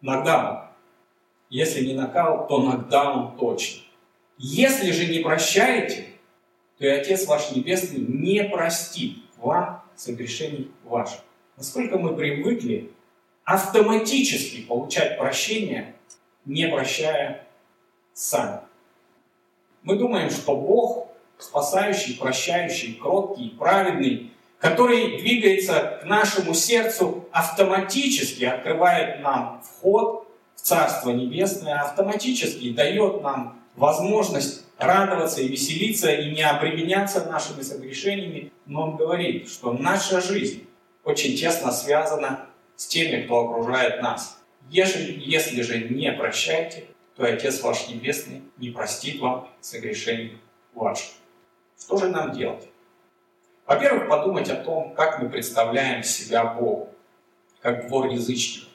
нокдаун. 0.00 0.68
Если 1.48 1.84
не 1.84 1.94
нокаут, 1.94 2.48
то 2.48 2.62
нокдаун 2.62 3.36
точно. 3.36 3.82
Если 4.38 4.90
же 4.90 5.06
не 5.06 5.20
прощаете, 5.20 6.06
то 6.78 6.84
и 6.84 6.88
Отец 6.88 7.26
ваш 7.26 7.52
Небесный 7.52 8.00
не 8.00 8.44
простит 8.44 9.18
вам 9.36 9.82
согрешений 9.94 10.70
ваших. 10.84 11.20
Насколько 11.56 11.98
мы 11.98 12.14
привыкли 12.14 12.92
автоматически 13.44 14.62
получать 14.62 15.18
прощение, 15.18 15.94
не 16.44 16.68
прощая 16.68 17.46
сами. 18.12 18.60
Мы 19.82 19.96
думаем, 19.96 20.30
что 20.30 20.56
Бог 20.56 21.08
спасающий, 21.38 22.14
прощающий, 22.14 22.94
кроткий, 22.94 23.50
праведный, 23.50 24.32
который 24.58 25.18
двигается 25.18 26.00
к 26.02 26.06
нашему 26.06 26.54
сердцу, 26.54 27.28
автоматически 27.30 28.44
открывает 28.44 29.20
нам 29.20 29.62
вход 29.62 30.28
в 30.54 30.60
Царство 30.60 31.10
Небесное, 31.10 31.80
автоматически 31.80 32.72
дает 32.72 33.22
нам 33.22 33.60
возможность 33.76 34.64
радоваться 34.78 35.40
и 35.40 35.48
веселиться, 35.48 36.10
и 36.10 36.34
не 36.34 36.42
обременяться 36.42 37.24
нашими 37.26 37.62
согрешениями. 37.62 38.52
Но 38.66 38.82
он 38.82 38.96
говорит, 38.96 39.48
что 39.48 39.72
наша 39.72 40.20
жизнь 40.20 40.66
очень 41.04 41.36
тесно 41.36 41.72
связана 41.72 42.46
с 42.76 42.86
теми, 42.86 43.22
кто 43.22 43.46
окружает 43.46 44.02
нас. 44.02 44.38
Если, 44.70 45.14
если 45.18 45.62
же 45.62 45.78
не 45.88 46.12
прощаете, 46.12 46.84
то 47.16 47.24
Отец 47.24 47.62
ваш 47.62 47.88
Небесный 47.88 48.42
не 48.58 48.70
простит 48.70 49.20
вам 49.20 49.48
согрешений 49.60 50.38
ваших. 50.74 51.12
Что 51.78 51.96
же 51.98 52.08
нам 52.08 52.32
делать? 52.32 52.68
Во-первых, 53.66 54.08
подумать 54.08 54.48
о 54.48 54.56
том, 54.56 54.94
как 54.94 55.20
мы 55.20 55.28
представляем 55.28 56.04
себя 56.04 56.44
Богу, 56.44 56.88
как 57.60 57.88
двор 57.88 58.06
язычников. 58.06 58.68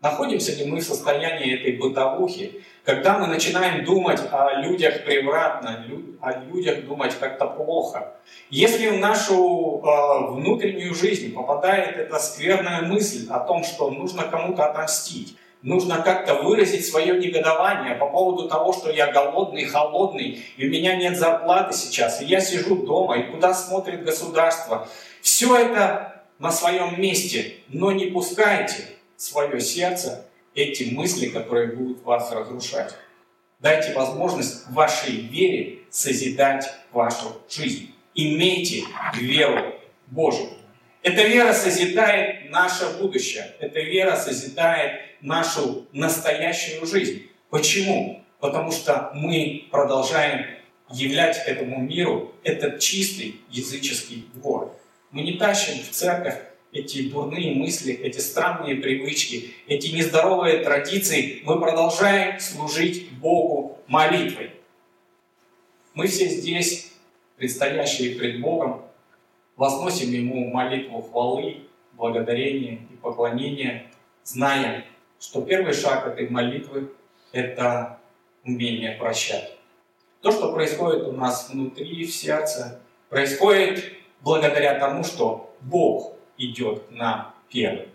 Находимся 0.00 0.52
ли 0.56 0.68
мы 0.68 0.80
в 0.80 0.82
состоянии 0.82 1.54
этой 1.54 1.76
бытовухи, 1.76 2.64
когда 2.84 3.18
мы 3.18 3.28
начинаем 3.28 3.84
думать 3.84 4.20
о 4.32 4.60
людях 4.60 5.04
превратно, 5.04 5.84
о 6.20 6.40
людях 6.40 6.84
думать 6.86 7.16
как-то 7.20 7.46
плохо. 7.46 8.14
Если 8.50 8.88
в 8.88 8.98
нашу 8.98 9.80
э, 9.84 10.32
внутреннюю 10.32 10.94
жизнь 10.94 11.32
попадает 11.32 11.96
эта 11.96 12.18
скверная 12.18 12.82
мысль 12.82 13.28
о 13.30 13.40
том, 13.40 13.62
что 13.62 13.90
нужно 13.90 14.24
кому-то 14.24 14.64
отомстить, 14.64 15.36
нужно 15.62 16.02
как-то 16.02 16.34
выразить 16.42 16.86
свое 16.86 17.16
негодование 17.18 17.94
по 17.94 18.08
поводу 18.08 18.48
того, 18.48 18.72
что 18.72 18.90
я 18.90 19.12
голодный, 19.12 19.64
холодный, 19.64 20.42
и 20.56 20.66
у 20.66 20.70
меня 20.70 20.96
нет 20.96 21.16
зарплаты 21.16 21.74
сейчас, 21.74 22.20
и 22.20 22.26
я 22.26 22.40
сижу 22.40 22.84
дома, 22.84 23.18
и 23.18 23.30
куда 23.30 23.54
смотрит 23.54 24.04
государство. 24.04 24.88
Все 25.20 25.56
это 25.56 26.24
на 26.38 26.50
своем 26.50 27.00
месте, 27.00 27.56
но 27.68 27.92
не 27.92 28.06
пускайте 28.06 28.84
свое 29.16 29.60
сердце 29.60 30.26
эти 30.54 30.92
мысли, 30.92 31.28
которые 31.28 31.68
будут 31.68 32.02
вас 32.02 32.30
разрушать. 32.32 32.94
Дайте 33.60 33.94
возможность 33.94 34.68
вашей 34.70 35.12
вере 35.12 35.78
созидать 35.88 36.68
вашу 36.90 37.40
жизнь. 37.48 37.94
Имейте 38.14 38.82
веру 39.14 39.74
Божию. 40.08 40.50
Эта 41.02 41.22
вера 41.24 41.52
созидает 41.52 42.50
наше 42.50 42.86
будущее. 42.98 43.54
Эта 43.58 43.80
вера 43.80 44.16
созидает 44.16 45.00
нашу 45.20 45.86
настоящую 45.92 46.86
жизнь. 46.86 47.28
Почему? 47.50 48.24
Потому 48.38 48.70
что 48.70 49.10
мы 49.14 49.66
продолжаем 49.70 50.46
являть 50.90 51.42
этому 51.46 51.80
миру 51.80 52.32
этот 52.44 52.78
чистый 52.78 53.40
языческий 53.50 54.26
двор. 54.34 54.76
Мы 55.10 55.22
не 55.22 55.38
тащим 55.38 55.82
в 55.82 55.90
церковь 55.90 56.36
эти 56.72 57.08
дурные 57.08 57.54
мысли, 57.54 57.92
эти 57.94 58.18
странные 58.18 58.76
привычки, 58.76 59.54
эти 59.66 59.88
нездоровые 59.88 60.58
традиции, 60.58 61.42
мы 61.44 61.60
продолжаем 61.60 62.40
служить 62.40 63.10
Богу 63.10 63.78
молитвой. 63.86 64.52
Мы 65.94 66.06
все 66.06 66.28
здесь, 66.28 66.92
предстоящие 67.36 68.16
пред 68.16 68.40
Богом, 68.40 68.82
возносим 69.56 70.10
Ему 70.10 70.50
молитву 70.50 71.02
хвалы, 71.02 71.62
благодарения 71.92 72.86
и 72.90 72.96
поклонения, 72.96 73.90
зная, 74.24 74.84
что 75.20 75.42
первый 75.42 75.72
шаг 75.72 76.06
этой 76.06 76.28
молитвы– 76.28 76.92
это 77.32 77.98
умение 78.44 78.92
прощать. 78.92 79.56
То, 80.20 80.30
что 80.32 80.52
происходит 80.52 81.02
у 81.02 81.12
нас 81.12 81.50
внутри, 81.50 82.04
в 82.04 82.14
сердце, 82.14 82.80
происходит 83.08 83.92
благодаря 84.20 84.78
тому, 84.78 85.04
что 85.04 85.54
Бог 85.60 86.14
идет 86.38 86.84
к 86.84 86.90
нам 86.90 87.34
первым. 87.50 87.88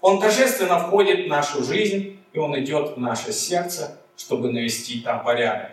Он 0.00 0.20
торжественно 0.20 0.78
входит 0.78 1.26
в 1.26 1.28
нашу 1.28 1.62
жизнь, 1.62 2.18
и 2.32 2.38
Он 2.38 2.58
идет 2.58 2.96
в 2.96 3.00
наше 3.00 3.32
сердце, 3.32 3.98
чтобы 4.16 4.52
навести 4.52 5.00
там 5.00 5.24
порядок. 5.24 5.72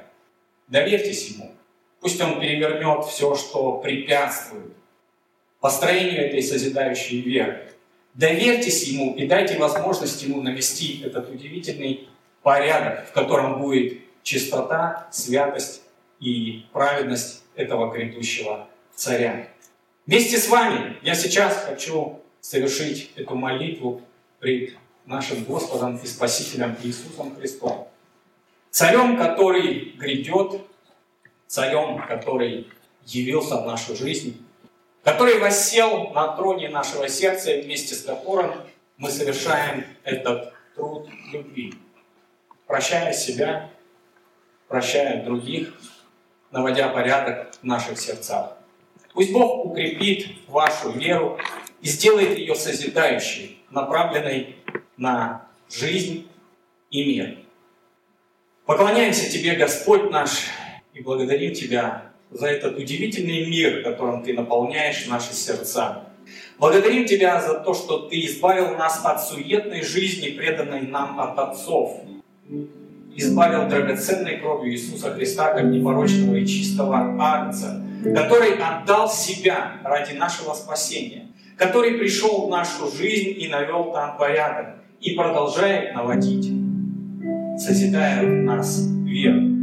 Доверьтесь 0.68 1.30
Ему. 1.32 1.52
Пусть 2.00 2.22
Он 2.22 2.40
перевернет 2.40 3.06
все, 3.06 3.36
что 3.36 3.80
препятствует 3.80 4.74
построению 5.60 6.28
этой 6.28 6.42
созидающей 6.42 7.22
веры. 7.22 7.70
Доверьтесь 8.14 8.84
Ему 8.88 9.16
и 9.16 9.28
дайте 9.28 9.58
возможность 9.58 10.22
Ему 10.24 10.42
навести 10.42 11.02
этот 11.04 11.30
удивительный 11.30 12.08
порядок, 12.42 13.08
в 13.08 13.12
котором 13.12 13.62
будет 13.62 14.00
чистота, 14.24 15.08
святость 15.12 15.82
и 16.20 16.66
праведность 16.74 17.44
этого 17.56 17.92
грядущего 17.94 18.68
царя. 18.94 19.48
Вместе 20.06 20.38
с 20.38 20.50
вами 20.50 20.98
я 21.02 21.16
сейчас 21.16 21.66
хочу 21.66 22.20
совершить 22.42 23.12
эту 23.16 23.36
молитву 23.36 24.02
пред 24.40 24.76
нашим 25.06 25.44
Господом 25.44 25.98
и 25.98 26.08
Спасителем 26.08 26.76
Иисусом 26.84 27.36
Христом. 27.36 27.88
Царем, 28.72 29.18
который 29.18 29.94
грядет, 29.98 30.62
царем, 31.48 32.02
который 32.08 32.68
явился 33.06 33.58
в 33.58 33.66
нашу 33.66 33.96
жизнь, 33.96 34.38
который 35.04 35.40
воссел 35.40 36.10
на 36.10 36.36
троне 36.36 36.70
нашего 36.70 37.08
сердца, 37.08 37.52
вместе 37.62 37.96
с 37.96 38.04
которым 38.04 38.54
мы 38.98 39.10
совершаем 39.10 39.86
этот 40.04 40.54
труд 40.76 41.10
любви, 41.32 41.74
прощая 42.68 43.14
себя, 43.14 43.70
прощая 44.68 45.24
других, 45.24 45.74
наводя 46.52 46.90
порядок 46.90 47.54
в 47.62 47.64
наших 47.64 48.00
сердцах. 48.00 48.58
Пусть 49.14 49.32
Бог 49.32 49.66
укрепит 49.66 50.28
вашу 50.48 50.92
веру 50.92 51.40
и 51.82 51.88
сделает 51.88 52.38
ее 52.38 52.56
созидающей, 52.56 53.64
направленной 53.70 54.58
на 54.98 55.48
жизнь 55.70 56.28
и 56.92 57.06
мир. 57.06 57.38
Поклоняемся 58.66 59.32
Тебе, 59.32 59.56
Господь 59.56 60.12
наш, 60.12 60.48
и 60.94 61.02
благодарим 61.02 61.54
Тебя 61.54 62.09
за 62.32 62.48
этот 62.48 62.78
удивительный 62.78 63.46
мир, 63.48 63.84
которым 63.84 64.24
Ты 64.24 64.34
наполняешь 64.34 65.08
наши 65.08 65.34
сердца. 65.34 66.04
Благодарим 66.58 67.06
Тебя 67.06 67.42
за 67.42 67.56
то, 67.56 67.74
что 67.74 68.08
Ты 68.08 68.26
избавил 68.26 68.76
нас 68.76 69.02
от 69.04 69.24
суетной 69.24 69.82
жизни, 69.82 70.30
преданной 70.30 70.82
нам 70.82 71.20
от 71.20 71.38
отцов. 71.40 72.02
Избавил 73.16 73.68
драгоценной 73.68 74.38
кровью 74.38 74.72
Иисуса 74.72 75.12
Христа, 75.12 75.54
как 75.54 75.66
непорочного 75.66 76.36
и 76.36 76.46
чистого 76.46 77.16
агнца, 77.20 77.84
который 78.04 78.54
отдал 78.56 79.10
себя 79.10 79.74
ради 79.84 80.14
нашего 80.14 80.54
спасения, 80.54 81.28
который 81.58 81.98
пришел 81.98 82.48
в 82.48 82.50
нашу 82.50 82.90
жизнь 82.96 83.42
и 83.42 83.48
навел 83.50 83.92
там 83.92 84.18
порядок, 84.18 84.76
и 85.02 85.16
продолжает 85.16 85.96
наводить, 85.96 86.52
созидая 87.58 88.26
в 88.26 88.30
нас 88.44 88.86
веру. 89.06 89.59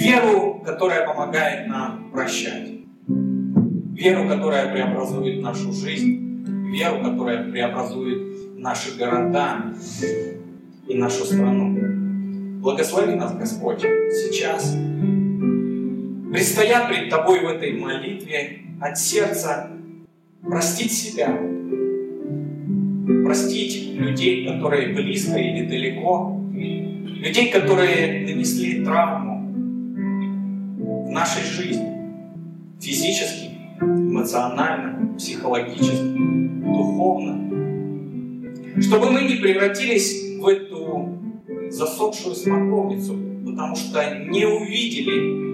Веру, 0.00 0.62
которая 0.64 1.06
помогает 1.06 1.68
нам 1.68 2.10
прощать. 2.10 2.70
Веру, 3.06 4.26
которая 4.26 4.72
преобразует 4.72 5.42
нашу 5.42 5.72
жизнь. 5.74 6.42
Веру, 6.72 7.04
которая 7.04 7.50
преобразует 7.50 8.56
наши 8.56 8.96
города 8.96 9.62
и 10.88 10.94
нашу 10.94 11.24
страну. 11.26 11.78
Благослови 12.62 13.14
нас, 13.14 13.36
Господь, 13.36 13.82
сейчас 13.82 14.74
предстоят 16.32 16.88
пред 16.88 17.10
Тобой 17.10 17.40
в 17.40 17.48
этой 17.50 17.78
молитве 17.78 18.60
от 18.80 18.96
сердца 18.96 19.70
простить 20.42 20.92
себя, 20.92 21.38
простить 23.22 23.96
людей, 23.98 24.48
которые 24.48 24.94
близко 24.94 25.36
или 25.36 25.66
далеко, 25.66 26.40
людей, 26.54 27.52
которые 27.52 28.26
нанесли 28.26 28.82
травму 28.82 29.39
нашей 31.10 31.42
жизни, 31.42 31.92
физически, 32.80 33.50
эмоционально, 33.80 35.16
психологически, 35.16 36.14
духовно, 36.62 37.50
чтобы 38.80 39.10
мы 39.10 39.22
не 39.22 39.36
превратились 39.36 40.38
в 40.38 40.46
эту 40.46 41.18
засохшую 41.70 42.34
смоковницу, 42.34 43.16
потому 43.44 43.76
что 43.76 44.00
не 44.28 44.44
увидели 44.46 45.50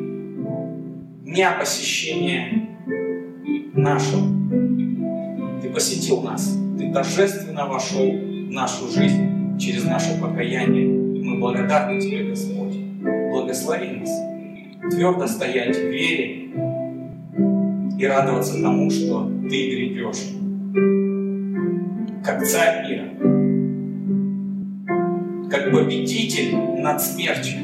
дня 1.24 1.52
посещения 1.58 2.68
нашего. 3.74 4.26
Ты 5.62 5.70
посетил 5.70 6.20
нас, 6.22 6.56
Ты 6.78 6.92
торжественно 6.92 7.66
вошел 7.66 8.10
в 8.10 8.50
нашу 8.50 8.88
жизнь 8.88 9.58
через 9.58 9.84
наше 9.84 10.20
покаяние. 10.20 10.84
И 11.18 11.22
мы 11.22 11.38
благодарны 11.38 12.00
Тебе, 12.00 12.28
Господь. 12.30 12.76
Благослови 13.30 14.00
нас 14.00 14.35
твердо 14.90 15.26
стоять 15.26 15.76
в 15.76 15.90
вере 15.90 16.50
и 17.98 18.06
радоваться 18.06 18.60
тому, 18.60 18.90
что 18.90 19.30
Ты 19.48 19.70
гребешь, 19.70 20.32
как 22.24 22.44
царь 22.44 22.88
мира, 22.88 23.08
как 25.50 25.72
победитель 25.72 26.56
над 26.78 27.00
смертью, 27.00 27.60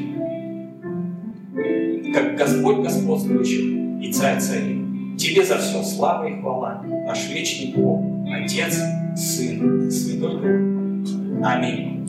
как 2.13 2.35
Господь 2.37 2.83
господствующий 2.83 4.01
и 4.01 4.11
Царь 4.11 4.39
царей. 4.39 4.83
Тебе 5.17 5.45
за 5.45 5.57
все 5.59 5.83
слава 5.83 6.25
и 6.27 6.39
хвала, 6.39 6.83
наш 7.05 7.29
вечный 7.29 7.73
Бог, 7.75 8.03
Отец, 8.27 8.79
Сын, 9.15 9.89
Святой 9.91 10.41
Дух. 10.41 11.45
Аминь. 11.45 12.07